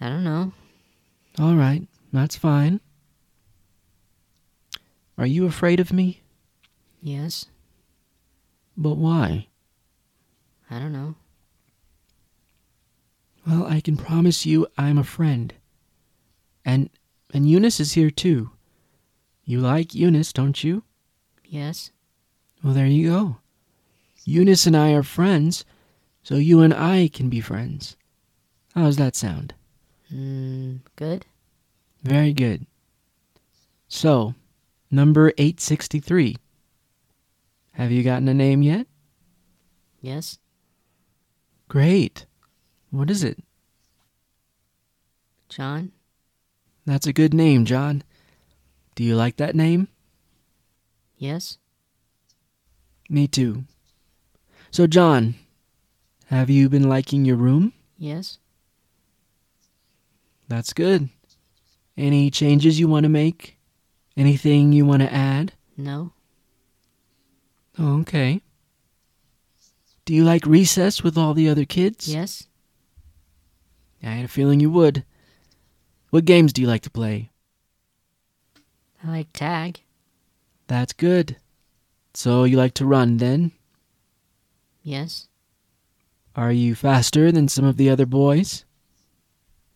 I 0.00 0.08
don't 0.08 0.24
know. 0.24 0.52
All 1.38 1.54
right, 1.54 1.86
that's 2.12 2.36
fine. 2.36 2.80
Are 5.18 5.26
you 5.26 5.46
afraid 5.46 5.80
of 5.80 5.92
me? 5.92 6.22
Yes. 7.00 7.46
But 8.76 8.96
why? 8.96 9.48
I 10.70 10.78
don't 10.78 10.92
know. 10.92 11.14
Well, 13.46 13.66
I 13.66 13.80
can 13.80 13.96
promise 13.96 14.46
you 14.46 14.66
I'm 14.78 14.98
a 14.98 15.04
friend. 15.04 15.52
And 16.64 16.90
and 17.32 17.48
Eunice 17.48 17.80
is 17.80 17.92
here 17.92 18.10
too. 18.10 18.50
You 19.44 19.60
like 19.60 19.94
Eunice, 19.94 20.32
don't 20.32 20.64
you? 20.64 20.84
Yes. 21.44 21.90
Well, 22.62 22.72
there 22.72 22.86
you 22.86 23.10
go. 23.10 23.36
Eunice 24.24 24.66
and 24.66 24.76
I 24.76 24.92
are 24.92 25.02
friends, 25.02 25.64
so 26.24 26.34
you 26.36 26.60
and 26.60 26.74
I 26.74 27.08
can 27.12 27.28
be 27.28 27.40
friends. 27.40 27.96
How 28.74 28.84
does 28.84 28.96
that 28.96 29.14
sound? 29.14 29.54
Mm, 30.12 30.80
good. 30.96 31.26
Very 32.02 32.32
good. 32.32 32.66
So, 33.86 34.34
number 34.90 35.28
863. 35.38 36.36
Have 37.72 37.92
you 37.92 38.02
gotten 38.02 38.26
a 38.26 38.34
name 38.34 38.62
yet? 38.62 38.86
Yes. 40.00 40.38
Great. 41.68 42.26
What 42.90 43.10
is 43.10 43.22
it? 43.22 43.38
John. 45.48 45.92
That's 46.86 47.06
a 47.06 47.12
good 47.12 47.34
name, 47.34 47.64
John. 47.64 48.02
Do 48.94 49.04
you 49.04 49.14
like 49.14 49.36
that 49.36 49.54
name? 49.54 49.88
Yes. 51.16 51.58
Me 53.08 53.26
too. 53.26 53.64
So, 54.70 54.86
John, 54.86 55.34
have 56.26 56.50
you 56.50 56.68
been 56.68 56.88
liking 56.88 57.24
your 57.24 57.36
room? 57.36 57.72
Yes. 57.98 58.38
That's 60.48 60.72
good. 60.72 61.08
Any 61.96 62.30
changes 62.30 62.78
you 62.80 62.88
want 62.88 63.04
to 63.04 63.08
make? 63.08 63.58
Anything 64.16 64.72
you 64.72 64.84
want 64.86 65.02
to 65.02 65.12
add? 65.12 65.52
No. 65.76 66.12
Oh, 67.78 68.00
okay. 68.00 68.40
Do 70.04 70.14
you 70.14 70.24
like 70.24 70.46
recess 70.46 71.02
with 71.02 71.16
all 71.16 71.34
the 71.34 71.48
other 71.48 71.64
kids? 71.64 72.12
Yes. 72.12 72.46
I 74.02 74.10
had 74.10 74.24
a 74.26 74.28
feeling 74.28 74.60
you 74.60 74.70
would. 74.70 75.04
What 76.10 76.26
games 76.26 76.52
do 76.52 76.60
you 76.62 76.68
like 76.68 76.82
to 76.82 76.90
play? 76.90 77.30
I 79.02 79.08
like 79.08 79.32
tag. 79.32 79.80
That's 80.66 80.92
good. 80.92 81.36
So 82.12 82.44
you 82.44 82.56
like 82.56 82.74
to 82.74 82.86
run 82.86 83.16
then? 83.16 83.52
Yes. 84.82 85.28
Are 86.36 86.52
you 86.52 86.74
faster 86.74 87.30
than 87.30 87.48
some 87.48 87.64
of 87.64 87.76
the 87.76 87.88
other 87.88 88.06
boys? 88.06 88.64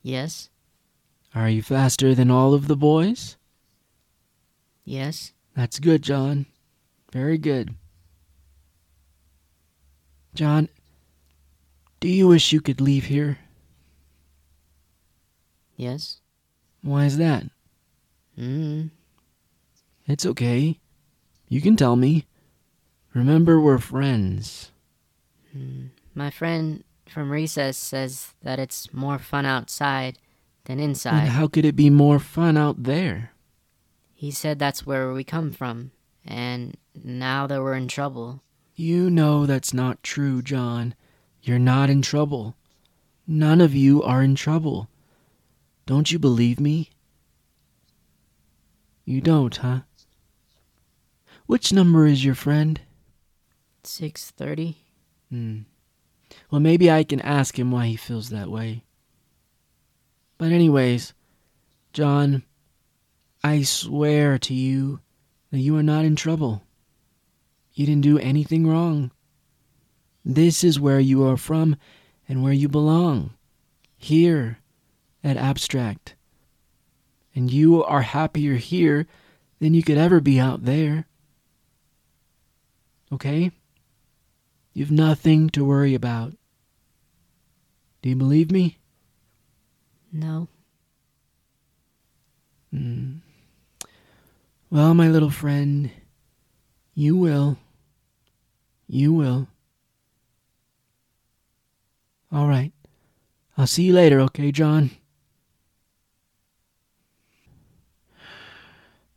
Yes. 0.03 0.51
Are 1.35 1.49
you 1.49 1.63
faster 1.63 2.15
than 2.15 2.31
all 2.31 2.55
of 2.55 2.67
the 2.67 2.77
boys? 2.77 3.37
Yes. 4.85 5.33
That's 5.55 5.79
good, 5.79 6.03
John. 6.03 6.47
Very 7.13 7.39
good. 7.39 7.75
John, 10.35 10.69
do 12.01 12.09
you 12.09 12.29
wish 12.29 12.53
you 12.53 12.61
could 12.61 12.81
leave 12.81 13.07
here? 13.07 13.39
Yes. 15.77 16.21
Why 16.83 17.05
is 17.05 17.19
that? 17.19 17.45
Hmm. 18.37 18.87
It's 20.07 20.27
okay. 20.27 20.79
You 21.49 21.61
can 21.61 21.77
tell 21.77 21.97
me. 21.97 22.27
Remember, 23.15 23.61
we're 23.61 23.79
friends. 23.79 24.71
Mm. 25.57 25.91
My 26.19 26.31
friend 26.31 26.83
from 27.07 27.31
recess 27.31 27.79
says 27.79 28.35
that 28.43 28.59
it's 28.59 28.93
more 28.93 29.21
fun 29.21 29.47
outside 29.47 30.19
than 30.65 30.81
And 30.81 30.91
inside. 30.91 31.29
how 31.29 31.47
could 31.47 31.65
it 31.65 31.77
be 31.77 31.91
more 31.91 32.19
fun 32.19 32.57
out 32.57 32.83
there? 32.83 33.31
He 34.15 34.33
said 34.33 34.59
that's 34.59 34.85
where 34.85 35.13
we 35.13 35.23
come 35.23 35.53
from, 35.53 35.93
and 36.25 36.77
now 36.93 37.47
that 37.47 37.63
we're 37.63 37.77
in 37.77 37.87
trouble. 37.87 38.43
You 38.75 39.11
know 39.11 39.47
that's 39.47 39.73
not 39.73 40.03
true, 40.03 40.43
John. 40.43 40.97
You're 41.41 41.61
not 41.61 41.89
in 41.89 42.03
trouble. 42.03 42.57
None 43.25 43.61
of 43.61 43.77
you 43.77 44.03
are 44.03 44.21
in 44.21 44.35
trouble. 44.35 44.89
Don't 45.87 46.11
you 46.11 46.19
believe 46.19 46.59
me? 46.59 46.91
You 49.05 49.21
don't, 49.21 49.55
huh? 49.55 49.83
Which 51.47 51.73
number 51.73 52.07
is 52.07 52.25
your 52.25 52.35
friend? 52.35 52.81
6:30. 53.85 54.75
Hmm. 55.31 55.61
Well, 56.51 56.61
maybe 56.61 56.91
I 56.91 57.05
can 57.05 57.21
ask 57.21 57.59
him 57.59 57.71
why 57.71 57.87
he 57.87 57.97
feels 57.97 58.31
that 58.31 58.51
way. 58.51 58.85
But, 60.39 60.53
anyways, 60.53 61.13
John, 61.93 62.43
I 63.43 63.63
swear 63.63 64.39
to 64.39 64.55
you 64.55 65.01
that 65.51 65.59
you 65.59 65.77
are 65.77 65.83
not 65.83 66.05
in 66.05 66.17
trouble. 66.17 66.63
You 67.73 67.87
didn't 67.87 68.03
do 68.03 68.19
anything 68.19 68.67
wrong. 68.67 69.11
This 70.25 70.65
is 70.65 70.81
where 70.81 71.01
you 71.01 71.27
are 71.27 71.37
from 71.37 71.77
and 72.29 72.43
where 72.43 72.53
you 72.53 72.69
belong. 72.69 73.31
Here 73.97 74.59
at 75.23 75.37
Abstract. 75.37 76.15
And 77.35 77.51
you 77.51 77.85
are 77.85 78.03
happier 78.03 78.55
here 78.55 79.07
than 79.59 79.75
you 79.75 79.83
could 79.83 79.99
ever 79.99 80.21
be 80.21 80.41
out 80.41 80.65
there. 80.65 81.07
Okay? 83.13 83.51
You've 84.73 84.91
nothing 84.91 85.51
to 85.51 85.65
worry 85.65 85.95
about. 85.95 86.35
Do 88.03 88.09
you 88.09 88.17
believe 88.17 88.51
me? 88.51 88.79
No. 90.13 90.49
Hmm. 92.73 93.17
Well, 94.71 94.95
my 94.95 95.09
little 95.09 95.31
friend, 95.31 95.91
you 96.95 97.17
will. 97.17 97.59
You 98.87 99.13
will. 99.13 99.49
All 102.31 102.47
right. 102.47 102.73
I'll 103.57 103.67
see 103.67 103.85
you 103.85 103.93
later, 103.95 104.21
okay, 104.21 104.53
John? 104.53 104.91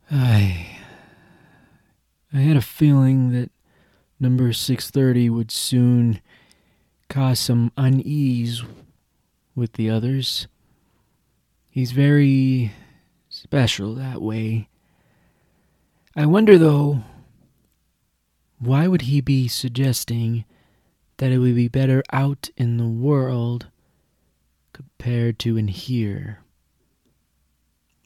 I 0.09 0.77
I 2.33 2.37
had 2.37 2.57
a 2.57 2.61
feeling 2.61 3.31
that 3.31 3.51
number 4.19 4.51
630 4.51 5.29
would 5.29 5.51
soon 5.51 6.21
cause 7.11 7.41
some 7.41 7.73
unease 7.75 8.63
with 9.53 9.73
the 9.73 9.89
others. 9.89 10.47
He's 11.69 11.91
very 11.91 12.71
special 13.27 13.93
that 13.95 14.21
way. 14.21 14.69
I 16.15 16.25
wonder, 16.25 16.57
though, 16.57 17.03
why 18.59 18.87
would 18.87 19.03
he 19.03 19.19
be 19.19 19.49
suggesting 19.49 20.45
that 21.17 21.33
it 21.33 21.39
would 21.39 21.55
be 21.55 21.67
better 21.67 22.01
out 22.13 22.49
in 22.55 22.77
the 22.77 22.87
world 22.87 23.67
compared 24.71 25.37
to 25.39 25.57
in 25.57 25.67
here? 25.67 26.39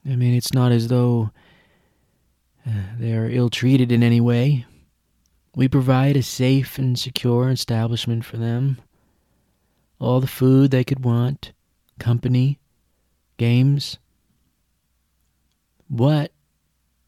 I 0.04 0.16
mean, 0.16 0.34
it's 0.34 0.54
not 0.54 0.72
as 0.72 0.88
though 0.88 1.30
uh, 2.68 2.72
they 2.98 3.14
are 3.14 3.30
ill 3.30 3.52
treated 3.52 3.92
in 3.92 4.02
any 4.02 4.20
way. 4.20 4.66
We 5.56 5.68
provide 5.68 6.18
a 6.18 6.24
safe 6.24 6.80
and 6.80 6.98
secure 6.98 7.52
establishment 7.52 8.26
for 8.26 8.38
them. 8.38 8.80
All 10.00 10.20
the 10.20 10.28
food 10.28 10.72
they 10.72 10.84
could 10.84 11.04
want, 11.04 11.52
company, 12.00 12.60
games. 13.38 13.98
What 15.88 16.32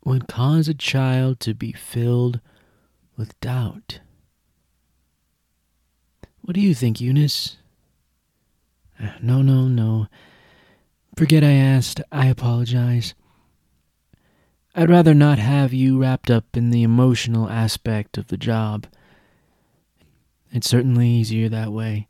would 0.03 0.27
cause 0.27 0.67
a 0.67 0.73
child 0.73 1.39
to 1.41 1.53
be 1.53 1.71
filled 1.71 2.39
with 3.17 3.39
doubt? 3.41 3.99
What 6.41 6.55
do 6.55 6.61
you 6.61 6.73
think, 6.73 7.01
Eunice? 7.01 7.57
Uh, 9.01 9.09
no, 9.21 9.41
no, 9.41 9.67
no. 9.67 10.07
Forget 11.17 11.43
I 11.43 11.51
asked. 11.51 12.01
I 12.11 12.27
apologize. 12.27 13.13
I'd 14.73 14.89
rather 14.89 15.13
not 15.13 15.39
have 15.39 15.73
you 15.73 15.99
wrapped 15.99 16.29
up 16.29 16.55
in 16.55 16.69
the 16.69 16.83
emotional 16.83 17.49
aspect 17.49 18.17
of 18.17 18.27
the 18.27 18.37
job. 18.37 18.85
It's 20.51 20.69
certainly 20.69 21.09
easier 21.09 21.49
that 21.49 21.73
way. 21.73 22.07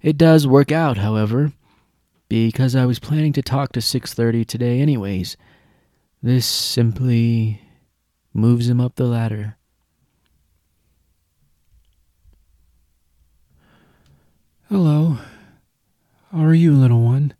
It 0.00 0.16
does 0.16 0.46
work 0.46 0.70
out, 0.70 0.98
however, 0.98 1.52
because 2.28 2.76
I 2.76 2.86
was 2.86 2.98
planning 2.98 3.32
to 3.34 3.42
talk 3.42 3.72
to 3.72 3.80
6:30 3.80 4.44
today 4.44 4.80
anyways. 4.80 5.36
This 6.22 6.46
simply 6.46 7.60
moves 8.32 8.68
him 8.68 8.80
up 8.80 8.96
the 8.96 9.06
ladder. 9.06 9.56
Hello. 14.68 15.18
How 16.32 16.42
are 16.42 16.54
you, 16.54 16.74
little 16.74 17.02
one? 17.02 17.34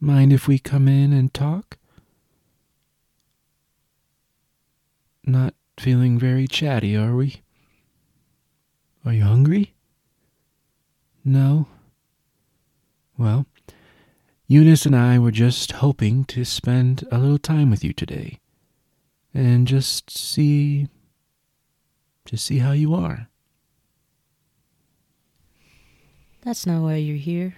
Mind 0.00 0.32
if 0.32 0.48
we 0.48 0.58
come 0.58 0.88
in 0.88 1.12
and 1.12 1.32
talk? 1.32 1.78
Not 5.24 5.54
feeling 5.78 6.18
very 6.18 6.48
chatty, 6.48 6.96
are 6.96 7.14
we? 7.14 7.42
Are 9.04 9.12
you 9.12 9.24
hungry? 9.24 9.71
No? 11.24 11.68
Well, 13.16 13.46
Eunice 14.48 14.86
and 14.86 14.96
I 14.96 15.18
were 15.18 15.30
just 15.30 15.72
hoping 15.72 16.24
to 16.26 16.44
spend 16.44 17.04
a 17.12 17.18
little 17.18 17.38
time 17.38 17.70
with 17.70 17.84
you 17.84 17.92
today 17.92 18.40
and 19.32 19.66
just 19.66 20.10
see 20.10 20.88
just 22.24 22.46
see 22.46 22.58
how 22.58 22.72
you 22.72 22.94
are. 22.94 23.28
That's 26.42 26.66
not 26.66 26.82
why 26.82 26.96
you're 26.96 27.16
here. 27.16 27.56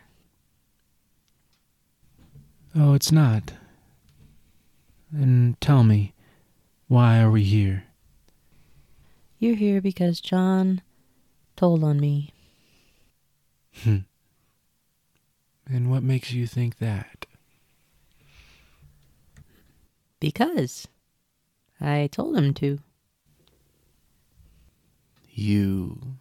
Oh, 2.77 2.95
it's 2.95 3.13
not. 3.13 3.53
And 5.13 5.59
tell 5.61 5.85
me, 5.85 6.13
why 6.89 7.21
are 7.21 7.31
we 7.31 7.45
here? 7.45 7.85
You're 9.39 9.55
here 9.55 9.81
because 9.81 10.21
John 10.21 10.83
told 11.57 11.85
on 11.85 12.01
me. 12.01 12.34
Hmm. 13.83 13.99
And 15.67 15.91
what 15.91 16.03
makes 16.03 16.33
you 16.33 16.47
think 16.47 16.79
that? 16.79 17.27
Because 20.21 20.87
I 21.81 22.09
told 22.11 22.37
him 22.37 22.55
to. 22.55 22.79
You. 25.31 26.17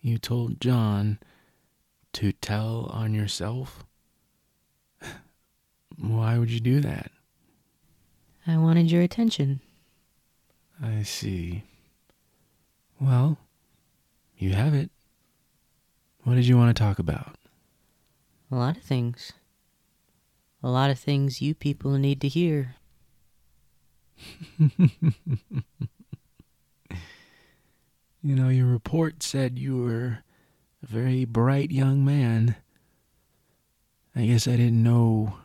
You 0.00 0.18
told 0.18 0.60
John 0.60 1.18
to 2.14 2.32
tell 2.32 2.90
on 2.92 3.14
yourself? 3.14 3.84
Why 5.98 6.38
would 6.38 6.50
you 6.50 6.60
do 6.60 6.80
that? 6.80 7.10
I 8.46 8.56
wanted 8.56 8.90
your 8.90 9.02
attention. 9.02 9.60
I 10.82 11.02
see. 11.02 11.64
Well, 13.00 13.38
you 14.36 14.52
have 14.52 14.74
it. 14.74 14.90
What 16.28 16.34
did 16.34 16.46
you 16.46 16.58
want 16.58 16.76
to 16.76 16.78
talk 16.78 16.98
about? 16.98 17.36
A 18.50 18.54
lot 18.54 18.76
of 18.76 18.82
things. 18.82 19.32
A 20.62 20.68
lot 20.68 20.90
of 20.90 20.98
things 20.98 21.40
you 21.40 21.54
people 21.54 21.92
need 21.92 22.20
to 22.20 22.28
hear. 22.28 22.74
You 28.20 28.34
know, 28.34 28.48
your 28.48 28.66
report 28.66 29.22
said 29.22 29.60
you 29.60 29.76
were 29.78 30.18
a 30.82 30.86
very 30.86 31.24
bright 31.24 31.70
young 31.70 32.04
man. 32.04 32.56
I 34.14 34.26
guess 34.26 34.48
I 34.48 34.56
didn't 34.56 34.82
know 34.82 35.38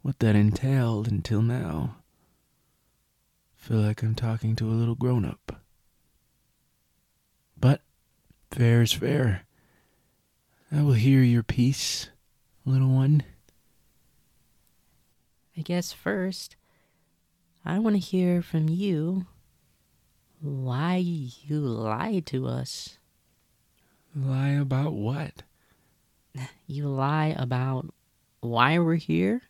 what 0.00 0.18
that 0.20 0.34
entailed 0.34 1.08
until 1.08 1.42
now. 1.42 1.96
Feel 3.54 3.80
like 3.80 4.02
I'm 4.02 4.14
talking 4.14 4.56
to 4.56 4.68
a 4.68 4.74
little 4.74 4.94
grown 4.94 5.26
up. 5.26 5.60
But 7.60 7.82
fair 8.50 8.80
is 8.82 8.94
fair. 8.94 9.44
I 10.70 10.82
will 10.82 10.92
hear 10.92 11.22
your 11.22 11.42
piece, 11.42 12.10
little 12.66 12.88
one. 12.90 13.22
I 15.56 15.62
guess 15.62 15.92
first, 15.92 16.56
I 17.64 17.78
want 17.78 17.96
to 17.96 18.00
hear 18.00 18.42
from 18.42 18.68
you 18.68 19.26
why 20.40 20.96
you 20.96 21.60
lied 21.60 22.26
to 22.26 22.46
us. 22.46 22.98
Lie 24.14 24.50
about 24.50 24.92
what? 24.92 25.42
You 26.66 26.86
lie 26.86 27.34
about 27.36 27.86
why 28.40 28.78
we're 28.78 28.96
here 28.96 29.40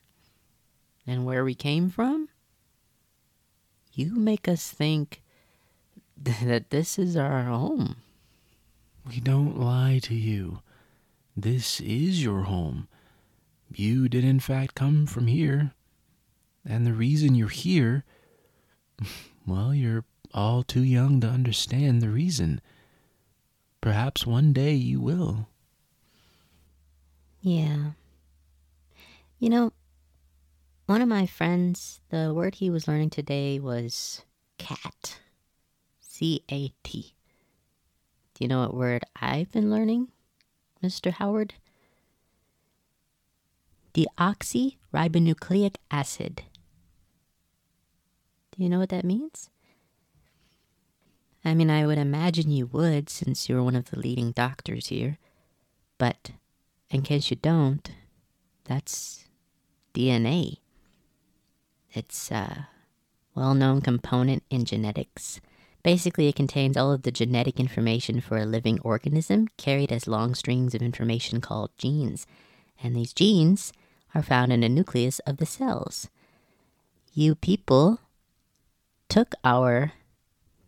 and 1.04 1.26
where 1.26 1.44
we 1.44 1.54
came 1.54 1.90
from. 1.90 2.28
You 3.92 4.14
make 4.14 4.46
us 4.46 4.70
think 4.70 5.20
that 6.16 6.70
this 6.70 6.96
is 6.98 7.16
our 7.16 7.42
home. 7.42 7.96
We 9.06 9.18
don't 9.18 9.58
lie 9.58 9.98
to 10.04 10.14
you. 10.14 10.60
This 11.40 11.80
is 11.80 12.20
your 12.20 12.42
home. 12.42 12.88
You 13.72 14.08
did, 14.08 14.24
in 14.24 14.40
fact, 14.40 14.74
come 14.74 15.06
from 15.06 15.28
here. 15.28 15.70
And 16.66 16.84
the 16.84 16.92
reason 16.92 17.36
you're 17.36 17.46
here, 17.46 18.04
well, 19.46 19.72
you're 19.72 20.04
all 20.34 20.64
too 20.64 20.82
young 20.82 21.20
to 21.20 21.28
understand 21.28 22.02
the 22.02 22.08
reason. 22.08 22.60
Perhaps 23.80 24.26
one 24.26 24.52
day 24.52 24.74
you 24.74 25.00
will. 25.00 25.46
Yeah. 27.40 27.92
You 29.38 29.50
know, 29.50 29.72
one 30.86 31.02
of 31.02 31.08
my 31.08 31.26
friends, 31.26 32.00
the 32.10 32.34
word 32.34 32.56
he 32.56 32.68
was 32.68 32.88
learning 32.88 33.10
today 33.10 33.60
was 33.60 34.22
cat. 34.58 35.20
C 36.00 36.42
A 36.50 36.72
T. 36.82 37.14
Do 38.34 38.44
you 38.44 38.48
know 38.48 38.62
what 38.62 38.74
word 38.74 39.04
I've 39.14 39.52
been 39.52 39.70
learning, 39.70 40.08
Mr. 40.82 41.12
Howard? 41.12 41.54
Deoxyribonucleic 43.94 45.76
acid. 45.90 46.42
Do 48.52 48.62
you 48.62 48.68
know 48.68 48.78
what 48.78 48.90
that 48.90 49.04
means? 49.04 49.50
I 51.44 51.54
mean, 51.54 51.70
I 51.70 51.86
would 51.86 51.98
imagine 51.98 52.50
you 52.50 52.66
would 52.66 53.08
since 53.08 53.48
you're 53.48 53.62
one 53.62 53.76
of 53.76 53.90
the 53.90 53.98
leading 53.98 54.32
doctors 54.32 54.88
here. 54.88 55.18
But 55.96 56.32
in 56.90 57.02
case 57.02 57.30
you 57.30 57.36
don't, 57.36 57.90
that's 58.64 59.24
DNA. 59.94 60.58
It's 61.92 62.30
a 62.30 62.68
well 63.34 63.54
known 63.54 63.80
component 63.80 64.42
in 64.50 64.64
genetics. 64.64 65.40
Basically, 65.88 66.28
it 66.28 66.36
contains 66.36 66.76
all 66.76 66.92
of 66.92 67.00
the 67.00 67.10
genetic 67.10 67.58
information 67.58 68.20
for 68.20 68.36
a 68.36 68.44
living 68.44 68.78
organism 68.80 69.48
carried 69.56 69.90
as 69.90 70.06
long 70.06 70.34
strings 70.34 70.74
of 70.74 70.82
information 70.82 71.40
called 71.40 71.70
genes. 71.78 72.26
And 72.82 72.94
these 72.94 73.14
genes 73.14 73.72
are 74.14 74.20
found 74.20 74.52
in 74.52 74.60
the 74.60 74.68
nucleus 74.68 75.18
of 75.20 75.38
the 75.38 75.46
cells. 75.46 76.10
You 77.14 77.34
people 77.34 78.00
took 79.08 79.34
our 79.42 79.92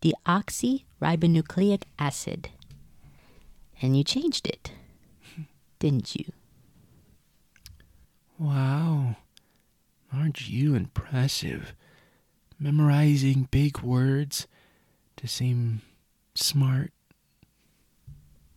deoxyribonucleic 0.00 1.82
acid 1.98 2.48
and 3.82 3.98
you 3.98 4.02
changed 4.02 4.46
it, 4.46 4.72
didn't 5.80 6.16
you? 6.16 6.32
Wow. 8.38 9.16
Aren't 10.14 10.48
you 10.48 10.74
impressive? 10.74 11.74
Memorizing 12.58 13.48
big 13.50 13.80
words 13.80 14.46
to 15.20 15.28
seem 15.28 15.82
smart. 16.34 16.92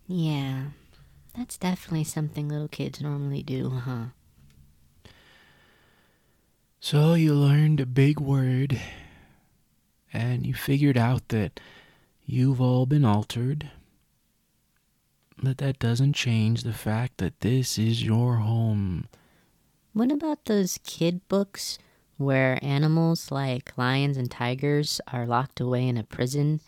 Yeah, 0.07 0.67
that's 1.35 1.57
definitely 1.57 2.05
something 2.05 2.47
little 2.47 2.69
kids 2.69 3.01
normally 3.01 3.43
do, 3.43 3.69
huh? 3.69 4.05
So 6.79 7.15
you 7.15 7.33
learned 7.33 7.81
a 7.81 7.85
big 7.85 8.19
word, 8.19 8.79
and 10.13 10.45
you 10.45 10.53
figured 10.53 10.97
out 10.97 11.27
that 11.29 11.59
you've 12.25 12.61
all 12.61 12.85
been 12.85 13.05
altered. 13.05 13.69
But 15.41 15.57
that 15.57 15.79
doesn't 15.79 16.13
change 16.13 16.63
the 16.63 16.73
fact 16.73 17.17
that 17.17 17.41
this 17.41 17.77
is 17.77 18.03
your 18.05 18.37
home. 18.37 19.07
What 19.91 20.11
about 20.11 20.45
those 20.45 20.79
kid 20.85 21.27
books 21.27 21.77
where 22.17 22.59
animals 22.61 23.31
like 23.31 23.77
lions 23.77 24.17
and 24.17 24.29
tigers 24.29 25.01
are 25.11 25.25
locked 25.25 25.59
away 25.59 25.87
in 25.87 25.97
a 25.97 26.03
prison? 26.03 26.59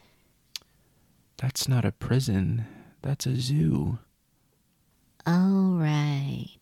That's 1.38 1.68
not 1.68 1.86
a 1.86 1.92
prison, 1.92 2.66
that's 3.02 3.26
a 3.26 3.36
zoo. 3.36 4.00
Oh, 5.28 5.78
right. 5.78 6.58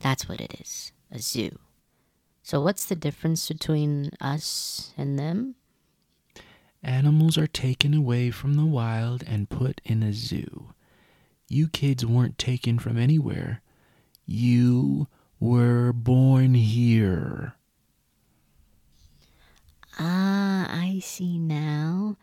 That's 0.00 0.28
what 0.28 0.40
it 0.40 0.60
is 0.60 0.92
a 1.10 1.18
zoo. 1.18 1.58
So, 2.42 2.60
what's 2.60 2.86
the 2.86 2.96
difference 2.96 3.46
between 3.48 4.10
us 4.20 4.92
and 4.96 5.18
them? 5.18 5.54
Animals 6.82 7.36
are 7.36 7.46
taken 7.46 7.92
away 7.94 8.30
from 8.30 8.54
the 8.54 8.64
wild 8.64 9.22
and 9.26 9.50
put 9.50 9.80
in 9.84 10.02
a 10.02 10.12
zoo. 10.12 10.72
You 11.48 11.68
kids 11.68 12.06
weren't 12.06 12.38
taken 12.38 12.78
from 12.78 12.96
anywhere. 12.96 13.60
You 14.24 15.08
were 15.38 15.92
born 15.92 16.54
here. 16.54 17.54
Ah, 19.98 20.66
I 20.70 21.00
see 21.00 21.38
now. 21.38 22.16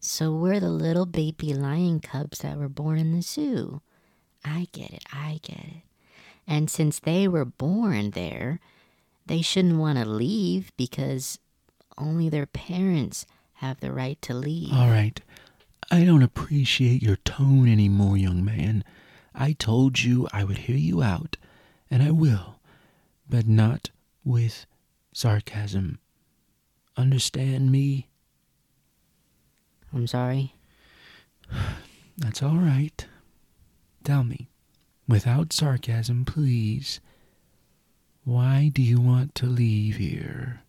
So 0.00 0.34
we're 0.34 0.60
the 0.60 0.70
little 0.70 1.06
baby 1.06 1.54
lion 1.54 2.00
cubs 2.00 2.40
that 2.40 2.58
were 2.58 2.68
born 2.68 2.98
in 2.98 3.12
the 3.12 3.22
zoo. 3.22 3.80
I 4.44 4.68
get 4.72 4.90
it, 4.92 5.04
I 5.12 5.40
get 5.42 5.58
it. 5.58 5.82
And 6.46 6.68
since 6.68 6.98
they 6.98 7.26
were 7.26 7.46
born 7.46 8.10
there, 8.10 8.60
they 9.26 9.40
shouldn't 9.40 9.78
want 9.78 9.98
to 9.98 10.04
leave 10.04 10.72
because 10.76 11.38
only 11.96 12.28
their 12.28 12.46
parents 12.46 13.24
have 13.54 13.80
the 13.80 13.92
right 13.92 14.20
to 14.22 14.34
leave. 14.34 14.72
All 14.72 14.90
right. 14.90 15.18
I 15.90 16.04
don't 16.04 16.22
appreciate 16.22 17.02
your 17.02 17.16
tone 17.16 17.68
anymore, 17.68 18.16
young 18.16 18.44
man. 18.44 18.84
I 19.34 19.52
told 19.52 20.02
you 20.02 20.28
I 20.32 20.44
would 20.44 20.58
hear 20.58 20.76
you 20.76 21.02
out, 21.02 21.36
and 21.90 22.02
I 22.02 22.10
will, 22.10 22.60
but 23.28 23.46
not 23.46 23.90
with 24.24 24.66
sarcasm. 25.12 25.98
Understand 26.96 27.72
me? 27.72 28.08
I'm 29.92 30.06
sorry. 30.06 30.54
That's 32.18 32.42
all 32.42 32.56
right. 32.56 33.06
Tell 34.04 34.22
me, 34.22 34.48
without 35.08 35.52
sarcasm, 35.52 36.24
please, 36.24 37.00
why 38.24 38.70
do 38.72 38.82
you 38.82 39.00
want 39.00 39.34
to 39.36 39.46
leave 39.46 39.96
here? 39.96 40.62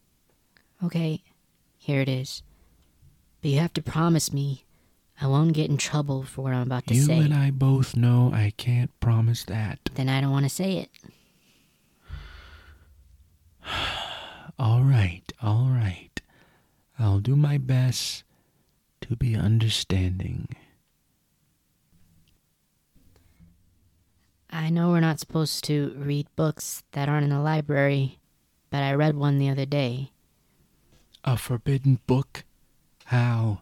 Okay, 0.84 1.22
here 1.78 2.02
it 2.02 2.10
is. 2.10 2.42
But 3.42 3.52
you 3.52 3.60
have 3.60 3.74
to 3.74 3.82
promise 3.82 4.34
me 4.34 4.66
I 5.22 5.28
won't 5.28 5.54
get 5.54 5.70
in 5.70 5.78
trouble 5.78 6.24
for 6.24 6.42
what 6.42 6.54
I'm 6.54 6.64
about 6.64 6.88
to 6.88 6.96
you 6.96 7.04
say. 7.04 7.18
You 7.18 7.24
and 7.24 7.34
I 7.34 7.52
both 7.52 7.96
know 7.96 8.32
I 8.34 8.54
can't 8.58 8.98
promise 9.00 9.44
that. 9.46 9.80
Then 9.94 10.10
I 10.10 10.22
don't 10.22 10.32
want 10.32 10.46
to 10.46 10.50
say 10.50 10.78
it. 10.78 10.90
All 14.58 14.84
right, 14.84 15.24
all 15.42 15.68
right. 15.70 16.22
I'll 16.98 17.20
do 17.20 17.36
my 17.36 17.58
best 17.58 18.24
to 19.02 19.16
be 19.16 19.36
understanding. 19.36 20.48
I 24.50 24.70
know 24.70 24.90
we're 24.92 25.02
not 25.02 25.20
supposed 25.20 25.66
to 25.66 25.94
read 25.98 26.28
books 26.38 26.84
that 26.94 27.10
aren't 27.10 27.26
in 27.26 27.30
the 27.32 27.40
library, 27.42 28.20
but 28.70 28.82
I 28.84 28.94
read 28.94 29.16
one 29.18 29.38
the 29.38 29.50
other 29.50 29.66
day. 29.66 30.12
A 31.26 31.36
forbidden 31.36 32.00
book? 32.08 32.46
How? 33.06 33.62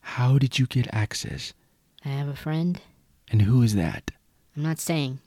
How 0.00 0.38
did 0.38 0.58
you 0.58 0.66
get 0.66 0.86
access? 0.92 1.52
I 2.04 2.10
have 2.10 2.28
a 2.28 2.36
friend. 2.36 2.80
And 3.30 3.42
who 3.42 3.62
is 3.62 3.74
that? 3.74 4.12
I'm 4.56 4.62
not 4.62 4.78
saying. 4.78 5.18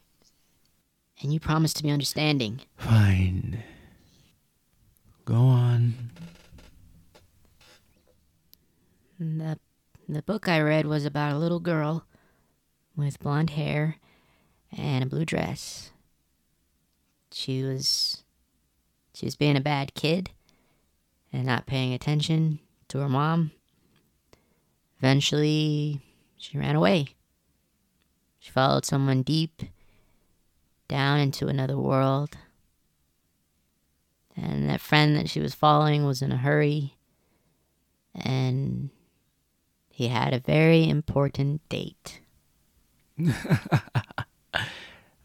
And 1.21 1.33
you 1.33 1.39
promised 1.39 1.77
to 1.77 1.83
be 1.83 1.91
understanding. 1.91 2.61
Fine. 2.77 3.63
Go 5.25 5.35
on. 5.35 5.93
The, 9.19 9.57
the 10.09 10.21
book 10.21 10.49
I 10.49 10.59
read 10.59 10.85
was 10.85 11.05
about 11.05 11.33
a 11.33 11.37
little 11.37 11.61
girl 11.61 12.05
with 12.95 13.19
blonde 13.19 13.51
hair 13.51 13.97
and 14.77 15.03
a 15.03 15.07
blue 15.07 15.23
dress. 15.23 15.91
She 17.31 17.63
was 17.63 18.23
she 19.13 19.25
was 19.25 19.35
being 19.35 19.55
a 19.55 19.61
bad 19.61 19.93
kid 19.93 20.31
and 21.31 21.45
not 21.45 21.67
paying 21.67 21.93
attention 21.93 22.59
to 22.89 22.99
her 22.99 23.09
mom. 23.09 23.51
Eventually, 24.99 26.01
she 26.37 26.57
ran 26.57 26.75
away. 26.75 27.07
She 28.39 28.51
followed 28.51 28.85
someone 28.85 29.23
deep 29.23 29.63
down 30.87 31.19
into 31.19 31.47
another 31.47 31.77
world. 31.77 32.37
And 34.35 34.69
that 34.69 34.81
friend 34.81 35.15
that 35.15 35.29
she 35.29 35.39
was 35.39 35.53
following 35.53 36.05
was 36.05 36.21
in 36.21 36.31
a 36.31 36.37
hurry. 36.37 36.95
And 38.15 38.89
he 39.89 40.07
had 40.07 40.33
a 40.33 40.39
very 40.39 40.89
important 40.89 41.67
date. 41.69 42.21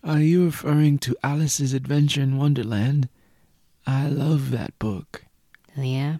Are 0.05 0.21
you 0.21 0.45
referring 0.45 0.99
to 1.01 1.17
Alice's 1.23 1.73
Adventure 1.73 2.23
in 2.23 2.37
Wonderland? 2.39 3.09
I 3.87 4.09
love 4.09 4.51
that 4.51 4.79
book. 4.79 5.25
Oh, 5.77 5.83
yeah? 5.83 6.17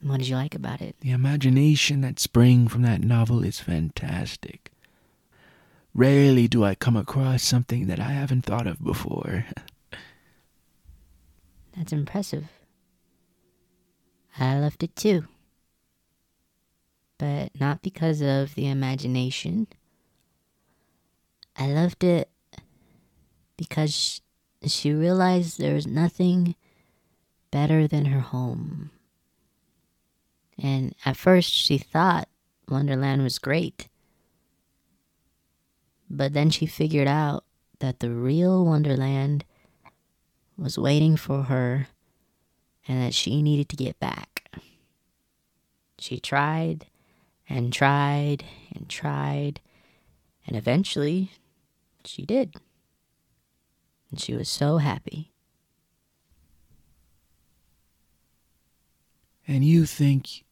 What 0.00 0.18
did 0.18 0.28
you 0.28 0.36
like 0.36 0.54
about 0.54 0.80
it? 0.80 0.96
The 1.00 1.10
imagination 1.10 2.00
that 2.02 2.20
sprang 2.20 2.68
from 2.68 2.82
that 2.82 3.00
novel 3.00 3.42
is 3.42 3.58
fantastic. 3.58 4.70
Rarely 5.94 6.46
do 6.46 6.64
I 6.64 6.74
come 6.74 6.96
across 6.96 7.42
something 7.42 7.86
that 7.86 8.00
I 8.00 8.10
haven't 8.10 8.42
thought 8.42 8.66
of 8.66 8.82
before. 8.82 9.46
That's 11.76 11.92
impressive. 11.92 12.46
I 14.38 14.58
loved 14.58 14.82
it 14.82 14.94
too. 14.96 15.26
But 17.18 17.58
not 17.58 17.82
because 17.82 18.20
of 18.20 18.54
the 18.54 18.68
imagination. 18.68 19.68
I 21.56 21.68
loved 21.68 22.02
it 22.02 22.28
because 23.56 24.20
she 24.66 24.92
realized 24.92 25.58
there 25.58 25.74
was 25.74 25.86
nothing 25.86 26.56
better 27.50 27.86
than 27.86 28.06
her 28.06 28.20
home. 28.20 28.90
And 30.58 30.94
at 31.04 31.16
first 31.16 31.52
she 31.52 31.78
thought 31.78 32.28
Wonderland 32.68 33.22
was 33.22 33.38
great. 33.38 33.88
But 36.10 36.32
then 36.32 36.50
she 36.50 36.66
figured 36.66 37.08
out 37.08 37.44
that 37.78 38.00
the 38.00 38.10
real 38.10 38.64
Wonderland 38.64 39.44
was 40.56 40.78
waiting 40.78 41.16
for 41.16 41.44
her 41.44 41.88
and 42.86 43.02
that 43.02 43.14
she 43.14 43.42
needed 43.42 43.68
to 43.70 43.76
get 43.76 43.98
back. 43.98 44.50
She 45.98 46.20
tried 46.20 46.86
and 47.48 47.72
tried 47.72 48.44
and 48.74 48.88
tried, 48.88 49.60
and 50.46 50.56
eventually 50.56 51.32
she 52.04 52.24
did. 52.24 52.54
And 54.10 54.20
she 54.20 54.34
was 54.34 54.48
so 54.48 54.78
happy. 54.78 55.32
And 59.46 59.64
you 59.64 59.84
think 59.84 60.44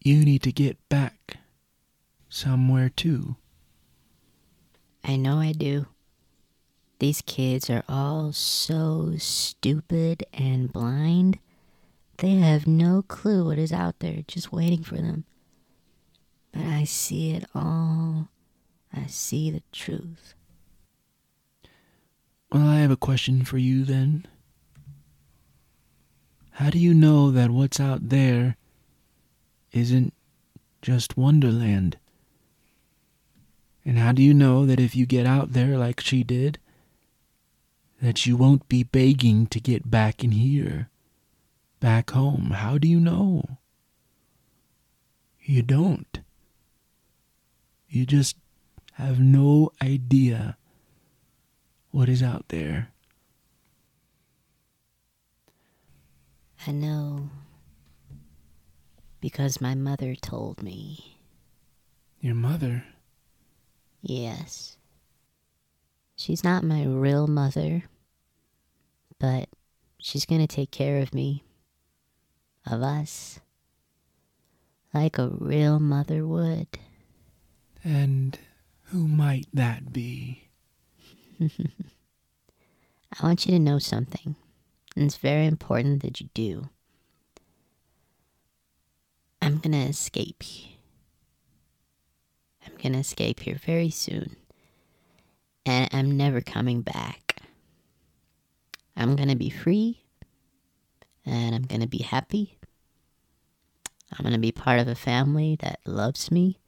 you 0.00 0.24
need 0.24 0.42
to 0.42 0.52
get 0.52 0.76
back 0.88 1.36
somewhere 2.28 2.88
too. 2.88 3.36
I 5.04 5.16
know 5.16 5.38
I 5.38 5.52
do. 5.52 5.86
These 7.00 7.22
kids 7.22 7.70
are 7.70 7.82
all 7.88 8.30
so 8.30 9.14
stupid 9.16 10.22
and 10.34 10.70
blind. 10.70 11.38
They 12.18 12.34
have 12.34 12.66
no 12.66 13.00
clue 13.00 13.46
what 13.46 13.58
is 13.58 13.72
out 13.72 14.00
there 14.00 14.22
just 14.28 14.52
waiting 14.52 14.82
for 14.82 14.96
them. 14.96 15.24
But 16.52 16.64
I 16.64 16.84
see 16.84 17.30
it 17.30 17.46
all. 17.54 18.28
I 18.92 19.06
see 19.06 19.50
the 19.50 19.62
truth. 19.72 20.34
Well, 22.52 22.68
I 22.68 22.80
have 22.80 22.90
a 22.90 22.96
question 22.96 23.46
for 23.46 23.56
you 23.56 23.84
then. 23.84 24.26
How 26.52 26.68
do 26.68 26.78
you 26.78 26.92
know 26.92 27.30
that 27.30 27.50
what's 27.50 27.80
out 27.80 28.10
there 28.10 28.58
isn't 29.72 30.12
just 30.82 31.16
Wonderland? 31.16 31.96
And 33.86 33.98
how 33.98 34.12
do 34.12 34.22
you 34.22 34.34
know 34.34 34.66
that 34.66 34.78
if 34.78 34.94
you 34.94 35.06
get 35.06 35.24
out 35.24 35.54
there 35.54 35.78
like 35.78 36.00
she 36.00 36.22
did, 36.22 36.58
that 38.00 38.26
you 38.26 38.36
won't 38.36 38.68
be 38.68 38.82
begging 38.82 39.46
to 39.46 39.60
get 39.60 39.90
back 39.90 40.24
in 40.24 40.32
here, 40.32 40.88
back 41.80 42.10
home? 42.10 42.52
How 42.54 42.78
do 42.78 42.88
you 42.88 43.00
know? 43.00 43.58
You 45.42 45.62
don't. 45.62 46.20
You 47.88 48.06
just 48.06 48.36
have 48.94 49.18
no 49.18 49.72
idea 49.82 50.56
what 51.90 52.08
is 52.08 52.22
out 52.22 52.46
there. 52.48 52.92
I 56.66 56.72
know 56.72 57.30
because 59.20 59.60
my 59.60 59.74
mother 59.74 60.14
told 60.14 60.62
me. 60.62 61.16
Your 62.20 62.34
mother? 62.34 62.84
Yes. 64.02 64.76
She's 66.16 66.44
not 66.44 66.64
my 66.64 66.84
real 66.84 67.26
mother, 67.26 67.84
but 69.20 69.48
she's 69.98 70.26
gonna 70.26 70.48
take 70.48 70.72
care 70.72 70.98
of 70.98 71.14
me, 71.14 71.44
of 72.66 72.82
us, 72.82 73.38
like 74.92 75.18
a 75.18 75.28
real 75.28 75.78
mother 75.78 76.26
would. 76.26 76.66
And 77.84 78.36
who 78.86 79.06
might 79.06 79.46
that 79.52 79.92
be? 79.92 80.48
I 81.40 83.22
want 83.22 83.46
you 83.46 83.52
to 83.52 83.58
know 83.58 83.78
something, 83.78 84.34
and 84.96 85.04
it's 85.04 85.16
very 85.16 85.46
important 85.46 86.02
that 86.02 86.20
you 86.20 86.28
do. 86.34 86.70
I'm 89.42 89.58
gonna 89.58 89.84
escape. 89.84 90.42
I'm 92.66 92.72
gonna 92.82 92.98
escape 92.98 93.40
here 93.40 93.58
very 93.64 93.90
soon, 93.90 94.36
and 95.66 95.88
I'm 95.92 96.16
never 96.16 96.40
coming 96.40 96.82
back. 96.82 97.29
I'm 99.00 99.16
gonna 99.16 99.34
be 99.34 99.48
free, 99.48 100.02
and 101.24 101.54
I'm 101.54 101.62
gonna 101.62 101.86
be 101.86 102.02
happy. 102.02 102.58
I'm 104.12 104.22
gonna 104.22 104.36
be 104.36 104.52
part 104.52 104.78
of 104.78 104.88
a 104.88 104.94
family 104.94 105.56
that 105.60 105.80
loves 105.86 106.30
me 106.30 106.58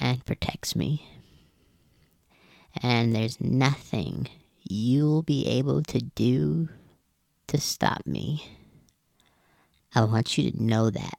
and 0.00 0.26
protects 0.26 0.74
me. 0.74 1.08
And 2.82 3.14
there's 3.14 3.40
nothing 3.40 4.26
you'll 4.64 5.22
be 5.22 5.46
able 5.46 5.80
to 5.82 6.00
do 6.00 6.68
to 7.46 7.60
stop 7.60 8.04
me. 8.04 8.44
I 9.94 10.02
want 10.02 10.36
you 10.36 10.50
to 10.50 10.60
know 10.60 10.90
that, 10.90 11.18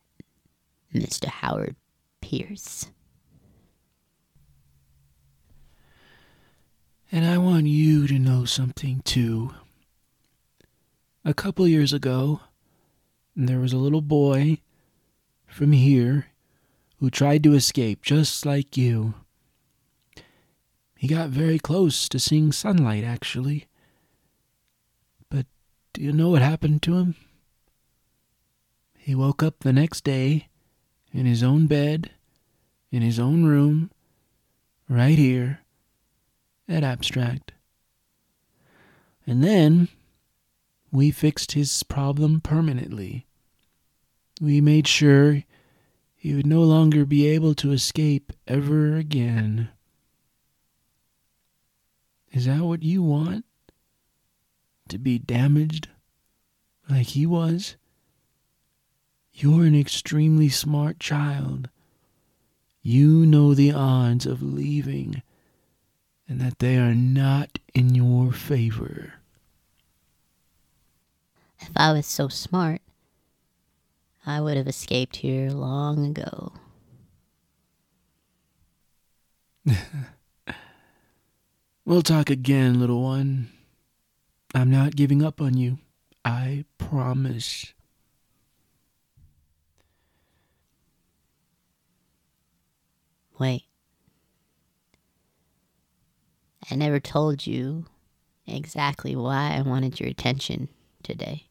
Mr. 0.94 1.28
Howard 1.28 1.78
Pierce. 2.20 2.88
And 7.12 7.24
I 7.24 7.38
want 7.38 7.68
you 7.68 8.08
to 8.08 8.18
know 8.18 8.46
something 8.46 9.02
too. 9.06 9.54
A 11.24 11.34
couple 11.34 11.68
years 11.68 11.94
ago, 11.94 12.42
there 13.36 13.60
was 13.60 13.74
a 13.74 13.78
little 13.78 14.02
boy 14.02 14.60
from 15.46 15.72
here 15.72 16.28
who 17.00 17.10
tried 17.10 17.44
to 17.44 17.54
escape 17.54 18.02
just 18.02 18.46
like 18.46 18.76
you. 18.76 19.14
He 20.98 21.08
got 21.08 21.30
very 21.30 21.60
close 21.60 22.10
to 22.10 22.20
seeing 22.20 22.52
sunlight, 22.52 23.04
actually. 23.04 23.68
But 25.30 25.46
do 25.94 26.02
you 26.02 26.12
know 26.12 26.30
what 26.30 26.42
happened 26.42 26.82
to 26.84 26.98
him? 26.98 27.16
He 28.98 29.14
woke 29.14 29.44
up 29.44 29.60
the 29.60 29.74
next 29.74 30.04
day 30.04 30.48
in 31.14 31.28
his 31.28 31.44
own 31.44 31.68
bed, 31.68 32.12
in 32.92 33.04
his 33.04 33.20
own 33.20 33.46
room, 33.46 33.92
right 34.90 35.18
here 35.18 35.65
at 36.68 36.84
Abstract. 36.84 37.52
And 39.28 39.44
then 39.44 39.90
we 40.92 41.12
fixed 41.12 41.54
his 41.54 41.84
problem 41.84 42.42
permanently. 42.42 43.26
We 44.42 44.62
made 44.62 44.88
sure 44.88 45.44
he 46.16 46.34
would 46.34 46.48
no 46.48 46.62
longer 46.62 47.06
be 47.06 47.28
able 47.28 47.54
to 47.56 47.72
escape 47.72 48.34
ever 48.48 48.96
again. 48.96 49.70
Is 52.32 52.46
that 52.46 52.62
what 52.62 52.84
you 52.84 53.02
want? 53.02 53.46
To 54.90 54.98
be 54.98 55.18
damaged 55.18 55.90
like 56.90 57.08
he 57.08 57.26
was? 57.26 57.76
You're 59.34 59.66
an 59.66 59.76
extremely 59.76 60.50
smart 60.50 61.00
child. 61.00 61.70
You 62.82 63.26
know 63.26 63.54
the 63.54 63.72
odds 63.72 64.26
of 64.26 64.42
leaving 64.42 65.24
and 66.28 66.40
that 66.42 66.60
they 66.60 66.78
are 66.78 66.94
not 66.96 67.60
in 67.74 67.96
your 67.96 68.32
favor. 68.32 69.14
If 71.60 71.72
I 71.76 71.92
was 71.94 72.06
so 72.06 72.28
smart, 72.28 72.82
I 74.26 74.42
would 74.42 74.58
have 74.58 74.68
escaped 74.68 75.18
here 75.18 75.52
long 75.52 76.06
ago. 76.06 76.54
We'll 81.86 82.02
talk 82.02 82.32
again, 82.32 82.80
little 82.80 83.04
one. 83.04 83.50
I'm 84.56 84.72
not 84.72 84.96
giving 84.96 85.24
up 85.24 85.40
on 85.40 85.56
you. 85.56 85.78
I 86.24 86.66
promise. 86.80 87.76
Wait. 93.38 93.66
I 96.70 96.76
never 96.76 97.00
told 97.00 97.46
you 97.46 97.86
exactly 98.48 99.16
why 99.16 99.56
I 99.56 99.62
wanted 99.62 100.00
your 100.00 100.10
attention 100.10 100.70
today. 101.04 101.48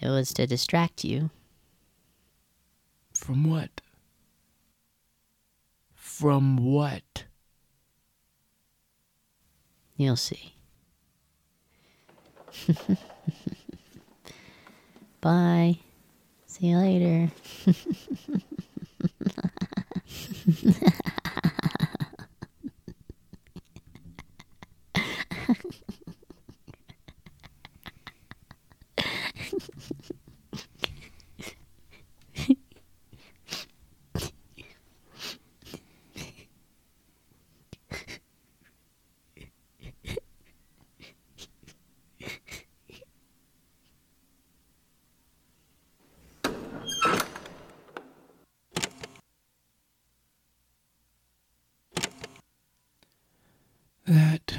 It 0.00 0.08
was 0.08 0.32
to 0.34 0.46
distract 0.46 1.04
you. 1.04 1.30
From 3.14 3.48
what? 3.48 3.80
From 5.94 6.56
what? 6.56 7.24
You'll 9.96 10.16
see. 10.16 10.54
Bye. 15.20 15.78
See 16.46 16.66
you 16.66 16.78
later. 16.78 17.30
That 54.04 54.58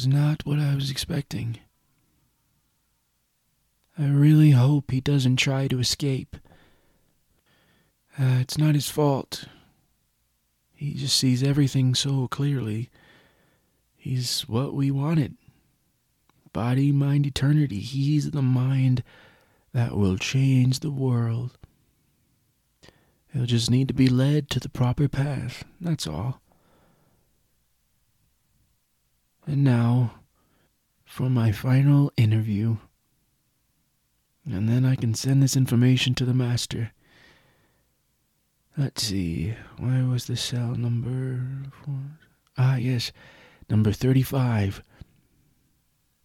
was 0.00 0.06
not 0.06 0.46
what 0.46 0.58
I 0.58 0.74
was 0.74 0.90
expecting. 0.90 1.58
I 3.98 4.06
really 4.06 4.52
hope 4.52 4.90
he 4.90 5.02
doesn't 5.02 5.36
try 5.36 5.68
to 5.68 5.78
escape. 5.78 6.38
Uh, 8.18 8.38
it's 8.40 8.56
not 8.56 8.74
his 8.74 8.88
fault. 8.88 9.44
He 10.72 10.94
just 10.94 11.18
sees 11.18 11.42
everything 11.42 11.94
so 11.94 12.28
clearly. 12.28 12.88
He's 13.94 14.48
what 14.48 14.72
we 14.72 14.90
wanted. 14.90 15.36
Body, 16.54 16.92
mind, 16.92 17.26
eternity. 17.26 17.80
He's 17.80 18.30
the 18.30 18.40
mind 18.40 19.02
that 19.74 19.98
will 19.98 20.16
change 20.16 20.80
the 20.80 20.90
world. 20.90 21.58
He'll 23.34 23.44
just 23.44 23.70
need 23.70 23.88
to 23.88 23.94
be 23.94 24.08
led 24.08 24.48
to 24.48 24.60
the 24.60 24.70
proper 24.70 25.08
path. 25.08 25.64
That's 25.78 26.06
all. 26.06 26.40
And 29.50 29.64
now, 29.64 30.12
for 31.04 31.28
my 31.28 31.50
final 31.50 32.12
interview. 32.16 32.76
And 34.46 34.68
then 34.68 34.84
I 34.84 34.94
can 34.94 35.12
send 35.12 35.42
this 35.42 35.56
information 35.56 36.14
to 36.14 36.24
the 36.24 36.32
master. 36.32 36.92
Let's 38.76 39.02
see, 39.02 39.56
where 39.76 40.04
was 40.04 40.26
the 40.26 40.36
cell 40.36 40.76
number? 40.76 41.68
Four? 41.72 41.98
Ah, 42.56 42.76
yes, 42.76 43.10
number 43.68 43.90
35. 43.90 44.84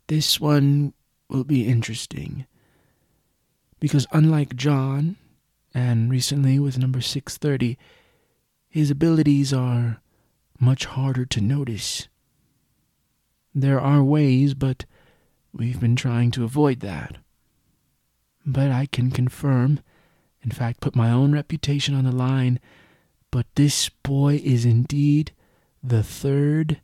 This 0.06 0.40
one 0.40 0.94
will 1.28 1.46
be 1.46 1.68
interesting. 1.68 2.46
Because 3.80 4.06
unlike 4.12 4.56
John, 4.56 5.16
and 5.74 6.12
recently 6.12 6.60
with 6.60 6.78
number 6.78 7.02
630, 7.02 7.76
his 8.70 8.92
abilities 8.92 9.52
are 9.52 10.00
much 10.60 10.86
harder 10.86 11.26
to 11.26 11.42
notice. 11.42 12.08
There 13.58 13.80
are 13.80 14.04
ways, 14.04 14.54
but 14.54 14.84
we've 15.54 15.80
been 15.80 15.96
trying 15.96 16.30
to 16.32 16.44
avoid 16.44 16.82
that. 16.82 17.18
But 18.46 18.70
I 18.70 18.86
can 18.86 19.12
confirm, 19.12 19.80
in 20.44 20.52
fact, 20.52 20.82
put 20.82 20.94
my 20.94 21.10
own 21.10 21.32
reputation 21.32 21.96
on 21.96 22.04
the 22.04 22.12
line, 22.12 22.60
but 23.32 23.46
this 23.56 23.88
boy 23.88 24.42
is 24.44 24.66
indeed 24.66 25.32
the 25.82 26.04
third 26.04 26.82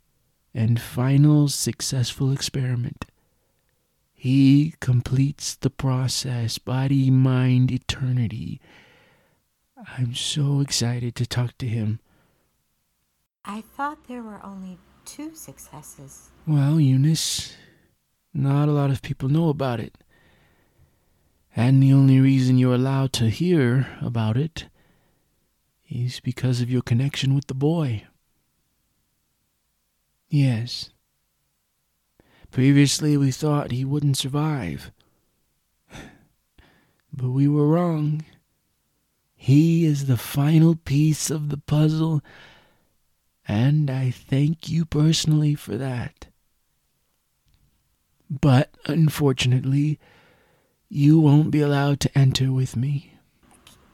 and 0.54 0.80
final 0.80 1.48
successful 1.48 2.32
experiment. 2.32 3.04
He 4.14 4.74
completes 4.80 5.54
the 5.54 5.70
process, 5.70 6.56
body, 6.56 7.10
mind, 7.10 7.70
eternity. 7.70 8.60
I'm 9.98 10.14
so 10.14 10.60
excited 10.60 11.14
to 11.16 11.26
talk 11.26 11.58
to 11.58 11.66
him. 11.66 12.00
I 13.44 13.60
thought 13.60 14.06
there 14.08 14.22
were 14.22 14.40
only 14.44 14.78
two 15.04 15.34
successes. 15.34 16.30
Well, 16.46 16.80
Eunice, 16.80 17.56
not 18.34 18.68
a 18.68 18.72
lot 18.72 18.90
of 18.90 19.02
people 19.02 19.28
know 19.28 19.48
about 19.48 19.80
it. 19.80 19.96
And 21.54 21.82
the 21.82 21.92
only 21.92 22.18
reason 22.20 22.58
you're 22.58 22.74
allowed 22.74 23.12
to 23.14 23.28
hear 23.28 23.86
about 24.00 24.36
it 24.36 24.66
is 25.88 26.20
because 26.20 26.60
of 26.60 26.70
your 26.70 26.82
connection 26.82 27.34
with 27.34 27.46
the 27.46 27.54
boy. 27.54 28.04
Yes. 30.28 30.90
Previously, 32.50 33.16
we 33.16 33.30
thought 33.30 33.70
he 33.70 33.84
wouldn't 33.84 34.16
survive. 34.16 34.90
But 37.14 37.28
we 37.28 37.46
were 37.46 37.68
wrong. 37.68 38.24
He 39.36 39.84
is 39.84 40.06
the 40.06 40.16
final 40.16 40.74
piece 40.74 41.28
of 41.28 41.50
the 41.50 41.58
puzzle, 41.58 42.22
and 43.46 43.90
I 43.90 44.10
thank 44.10 44.68
you 44.68 44.84
personally 44.84 45.54
for 45.54 45.76
that. 45.76 46.26
But 48.30 48.70
unfortunately, 48.86 49.98
you 50.88 51.18
won't 51.18 51.50
be 51.50 51.60
allowed 51.60 52.00
to 52.00 52.18
enter 52.18 52.52
with 52.52 52.76
me. 52.76 53.14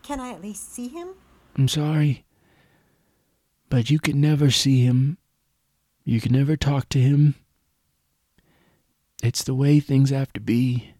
Can 0.03 0.21
I 0.21 0.33
at 0.33 0.43
least 0.43 0.73
see 0.73 0.89
him? 0.89 1.09
I'm 1.57 1.69
sorry. 1.69 2.25
But 3.69 3.91
you 3.91 3.99
can 3.99 4.21
never 4.21 4.51
see 4.51 4.85
him. 4.85 5.19
You 6.05 6.21
can 6.21 6.33
never 6.33 6.57
talk 6.57 6.89
to 6.91 6.99
him. 6.99 7.35
It's 9.23 9.43
the 9.43 9.55
way 9.55 9.81
things 9.81 10.11
have 10.11 10.33
to 10.35 10.41
be. 10.41 10.95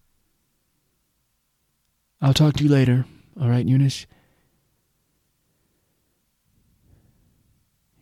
I'll 2.21 2.33
talk 2.33 2.55
to 2.55 2.63
you 2.63 2.69
later. 2.69 3.05
All 3.39 3.49
right, 3.49 3.65
Eunice? 3.65 4.05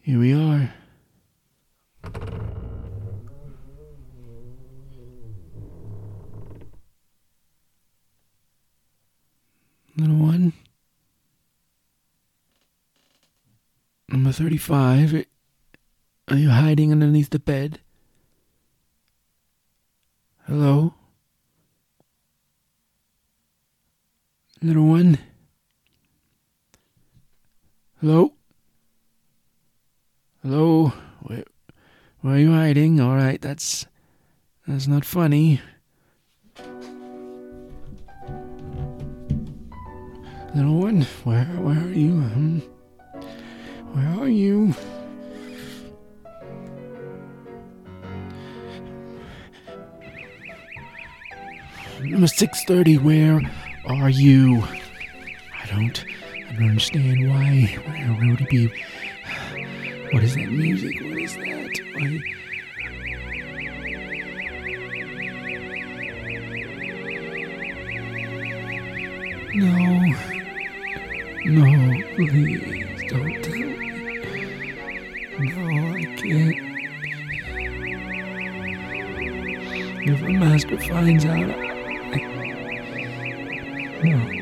Here 0.08 0.20
we 0.20 0.34
are. 0.34 0.74
Little 9.98 10.16
one. 10.16 10.54
Number 14.08 14.32
35. 14.32 15.26
Are 16.30 16.38
you 16.38 16.52
hiding 16.52 16.94
underneath 16.94 17.32
the 17.32 17.40
bed? 17.40 17.82
Hello? 20.46 20.94
Little 24.62 24.86
one? 24.86 25.18
Hello? 28.00 28.37
Hello? 30.50 30.94
Where, 31.24 31.44
where 32.22 32.36
are 32.36 32.40
you 32.40 32.52
hiding? 32.54 33.02
All 33.02 33.18
right, 33.18 33.42
that's 33.42 33.86
that's 34.66 34.88
not 34.88 35.04
funny. 35.04 35.60
Little 40.56 40.80
one, 40.80 41.02
where 41.26 41.44
where 41.44 41.78
are 41.78 41.92
you? 41.92 42.22
Hmm? 42.22 42.60
Where 43.92 44.22
are 44.22 44.30
you? 44.30 44.74
Number 52.04 52.28
six 52.28 52.64
thirty. 52.64 52.98
Where 52.98 53.42
are 53.86 54.10
you? 54.10 54.64
I 55.62 55.66
don't. 55.66 56.06
I 56.48 56.54
don't 56.54 56.70
understand 56.70 57.30
why. 57.30 57.78
Where 57.86 58.30
would 58.30 58.40
he 58.40 58.46
be? 58.46 58.84
What 60.12 60.24
is 60.24 60.36
that 60.36 60.50
music? 60.50 60.96
What 61.02 61.18
is 61.18 61.36
that? 61.36 61.80
No. 69.54 70.16
No, 71.46 71.66
please 72.16 73.04
don't 73.10 73.44
tell 73.44 73.56
me. 73.56 73.78
No, 75.40 75.62
I 75.92 76.06
can't. 76.16 76.58
If 80.08 80.20
the 80.22 80.32
master 80.34 80.78
finds 80.78 81.26
out, 81.26 81.50
I. 81.50 81.56
No. 84.04 84.37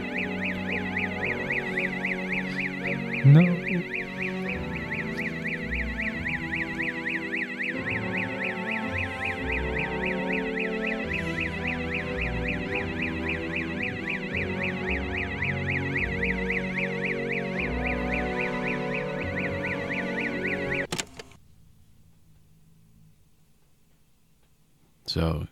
So, 25.15 25.47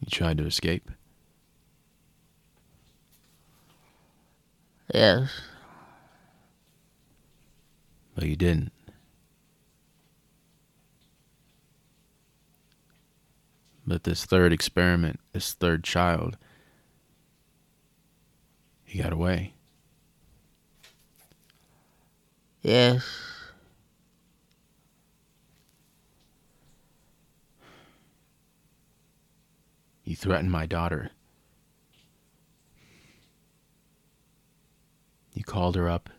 you 0.00 0.10
tried 0.10 0.36
to 0.36 0.44
escape? 0.44 0.90
Yes. 4.92 5.30
But 8.14 8.24
you 8.24 8.36
didn't. 8.36 8.70
But 13.86 14.04
this 14.04 14.26
third 14.26 14.52
experiment, 14.52 15.20
this 15.32 15.54
third 15.54 15.84
child, 15.84 16.36
he 18.84 19.02
got 19.02 19.14
away. 19.14 19.54
Yes. 22.60 23.29
He 30.10 30.16
threatened 30.16 30.50
my 30.50 30.66
daughter. 30.66 31.12
He 35.32 35.44
called 35.44 35.76
her 35.76 35.88
up 35.88 36.10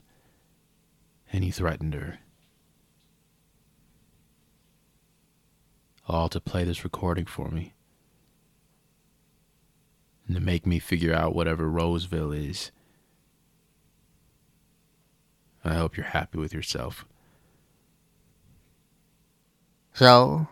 and 1.34 1.44
he 1.44 1.52
threatened 1.52 1.94
her. 1.94 2.20
All 6.08 6.30
to 6.30 6.40
play 6.40 6.64
this 6.64 6.86
recording 6.86 7.26
for 7.26 7.50
me. 7.50 7.74
And 10.26 10.38
to 10.38 10.42
make 10.42 10.66
me 10.66 10.80
figure 10.80 11.14
out 11.14 11.36
whatever 11.36 11.70
Roseville 11.70 12.32
is. 12.32 12.72
I 15.66 15.74
hope 15.74 15.98
you're 15.98 16.06
happy 16.06 16.38
with 16.38 16.54
yourself. 16.54 17.04
So, 19.94 20.48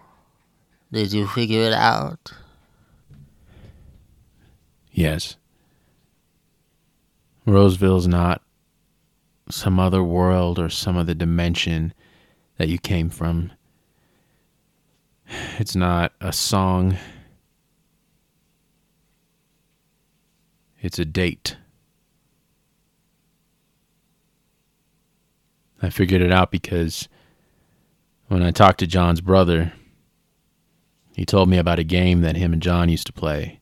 did 0.92 1.14
you 1.14 1.26
figure 1.26 1.62
it 1.62 1.72
out? 1.72 2.34
Yes. 5.00 5.38
Roseville's 7.46 8.06
not 8.06 8.42
some 9.50 9.80
other 9.80 10.04
world 10.04 10.60
or 10.60 10.70
some 10.70 10.98
other 10.98 11.14
dimension 11.14 11.94
that 12.58 12.68
you 12.68 12.78
came 12.78 13.10
from. 13.10 13.54
It's 15.58 15.74
not 15.74 16.12
a 16.20 16.34
song. 16.34 16.98
It's 20.82 21.00
a 21.00 21.06
date. 21.06 21.56
I 25.82 25.92
figured 25.92 26.22
it 26.22 26.34
out 26.34 26.52
because 26.52 27.08
when 28.28 28.44
I 28.44 28.52
talked 28.52 28.80
to 28.80 28.86
John's 28.88 29.22
brother, 29.22 29.72
he 31.16 31.26
told 31.26 31.48
me 31.48 31.58
about 31.58 31.80
a 31.80 31.86
game 31.86 32.20
that 32.20 32.36
him 32.36 32.52
and 32.52 32.62
John 32.62 32.90
used 32.90 33.08
to 33.08 33.14
play. 33.14 33.62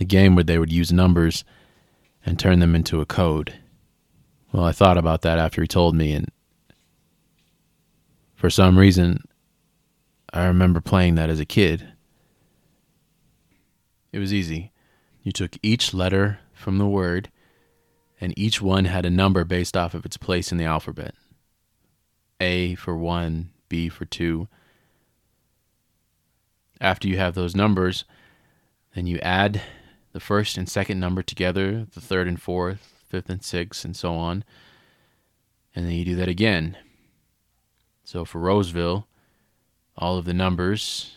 The 0.00 0.06
game 0.06 0.34
where 0.34 0.44
they 0.44 0.58
would 0.58 0.72
use 0.72 0.90
numbers 0.90 1.44
and 2.24 2.38
turn 2.38 2.60
them 2.60 2.74
into 2.74 3.02
a 3.02 3.06
code. 3.06 3.60
Well, 4.50 4.64
I 4.64 4.72
thought 4.72 4.96
about 4.96 5.20
that 5.22 5.38
after 5.38 5.60
he 5.60 5.68
told 5.68 5.94
me, 5.94 6.12
and 6.12 6.30
for 8.34 8.48
some 8.48 8.78
reason, 8.78 9.24
I 10.32 10.46
remember 10.46 10.80
playing 10.80 11.16
that 11.16 11.28
as 11.28 11.38
a 11.38 11.44
kid. 11.44 11.86
It 14.10 14.18
was 14.20 14.32
easy. 14.32 14.72
You 15.22 15.32
took 15.32 15.58
each 15.62 15.92
letter 15.92 16.38
from 16.54 16.78
the 16.78 16.86
word, 16.86 17.30
and 18.22 18.32
each 18.38 18.62
one 18.62 18.86
had 18.86 19.04
a 19.04 19.10
number 19.10 19.44
based 19.44 19.76
off 19.76 19.92
of 19.92 20.06
its 20.06 20.16
place 20.16 20.50
in 20.50 20.56
the 20.56 20.64
alphabet 20.64 21.14
A 22.40 22.74
for 22.76 22.96
one, 22.96 23.50
B 23.68 23.90
for 23.90 24.06
two. 24.06 24.48
After 26.80 27.06
you 27.06 27.18
have 27.18 27.34
those 27.34 27.54
numbers, 27.54 28.06
then 28.94 29.06
you 29.06 29.18
add 29.18 29.60
the 30.12 30.20
first 30.20 30.56
and 30.56 30.68
second 30.68 30.98
number 31.00 31.22
together, 31.22 31.86
the 31.94 32.00
third 32.00 32.26
and 32.26 32.40
fourth, 32.40 33.02
fifth 33.08 33.30
and 33.30 33.42
sixth, 33.42 33.84
and 33.84 33.96
so 33.96 34.14
on. 34.14 34.44
And 35.74 35.86
then 35.86 35.92
you 35.92 36.04
do 36.04 36.16
that 36.16 36.28
again. 36.28 36.76
So 38.04 38.24
for 38.24 38.40
Roseville, 38.40 39.06
all 39.96 40.18
of 40.18 40.24
the 40.24 40.34
numbers 40.34 41.12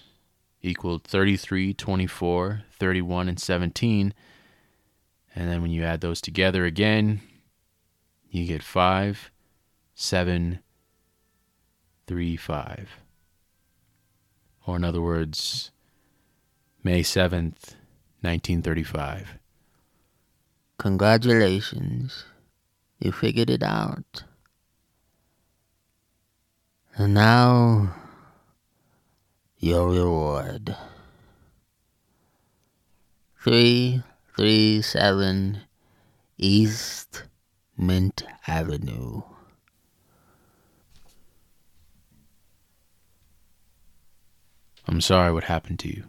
equaled 0.62 1.04
33, 1.04 1.74
24, 1.74 2.64
31, 2.72 3.30
and 3.30 3.40
17. 3.40 4.14
And 5.36 5.50
then 5.50 5.62
when 5.62 5.72
you 5.72 5.84
add 5.84 6.02
those 6.02 6.22
together 6.22 6.66
again, 6.66 7.22
you 8.30 8.46
get 8.46 8.64
5, 8.64 9.32
7, 9.96 10.60
3, 12.08 12.38
5. 12.38 12.90
Or 14.66 14.76
in 14.76 14.84
other 14.84 15.02
words, 15.02 15.72
May 16.84 17.02
7th, 17.02 17.76
1935. 18.24 19.38
Congratulations. 20.78 22.24
You 23.00 23.12
figured 23.12 23.50
it 23.50 23.64
out. 23.64 24.24
And 26.96 27.14
now, 27.14 27.94
your 29.60 29.90
reward. 29.90 30.78
337 33.42 35.62
East 36.38 37.24
Mint 37.78 38.24
Avenue. 38.48 39.22
I'm 44.88 45.02
sorry 45.02 45.34
what 45.34 45.44
happened 45.46 45.80
to 45.80 45.90
you. 45.90 46.04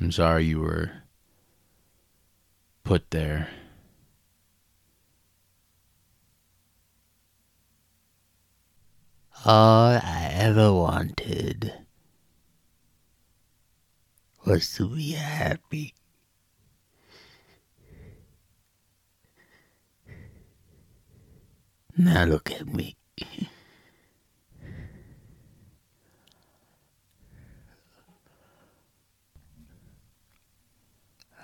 I'm 0.00 0.12
sorry 0.12 0.44
you 0.44 0.60
were 0.60 0.92
put 2.84 3.10
there. 3.10 3.48
All 9.44 9.90
I 9.90 10.30
ever 10.32 10.72
wanted 10.72 11.72
was 14.44 14.72
to 14.74 14.88
be 14.88 15.12
happy. 15.12 15.94
Now 21.96 22.24
look 22.24 22.52
at 22.52 22.66
me. 22.66 22.96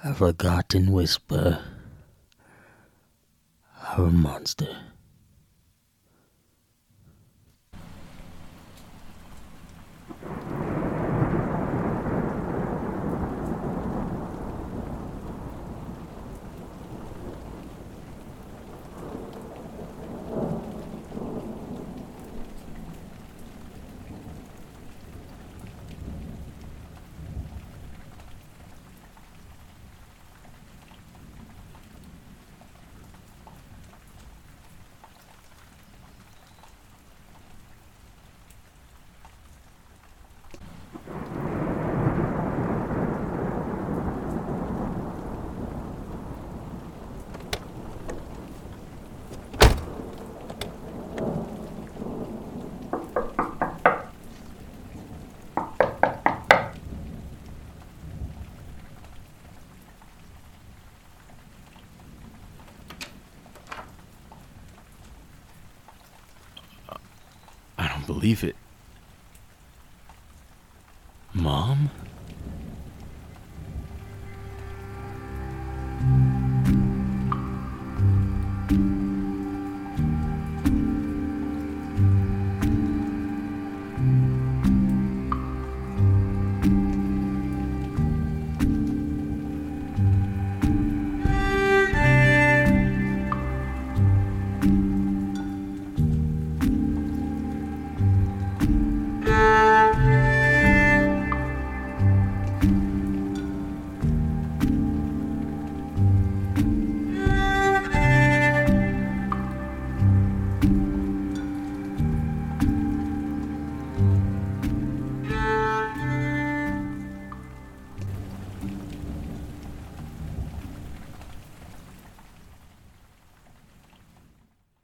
A 0.07 0.13
forgotten 0.13 0.93
whisper 0.93 1.65
of 3.97 3.99
a 3.99 4.11
monster. 4.11 4.69
I 67.77 67.89
don't 67.89 68.07
believe 68.25 68.43
it. 68.43 68.64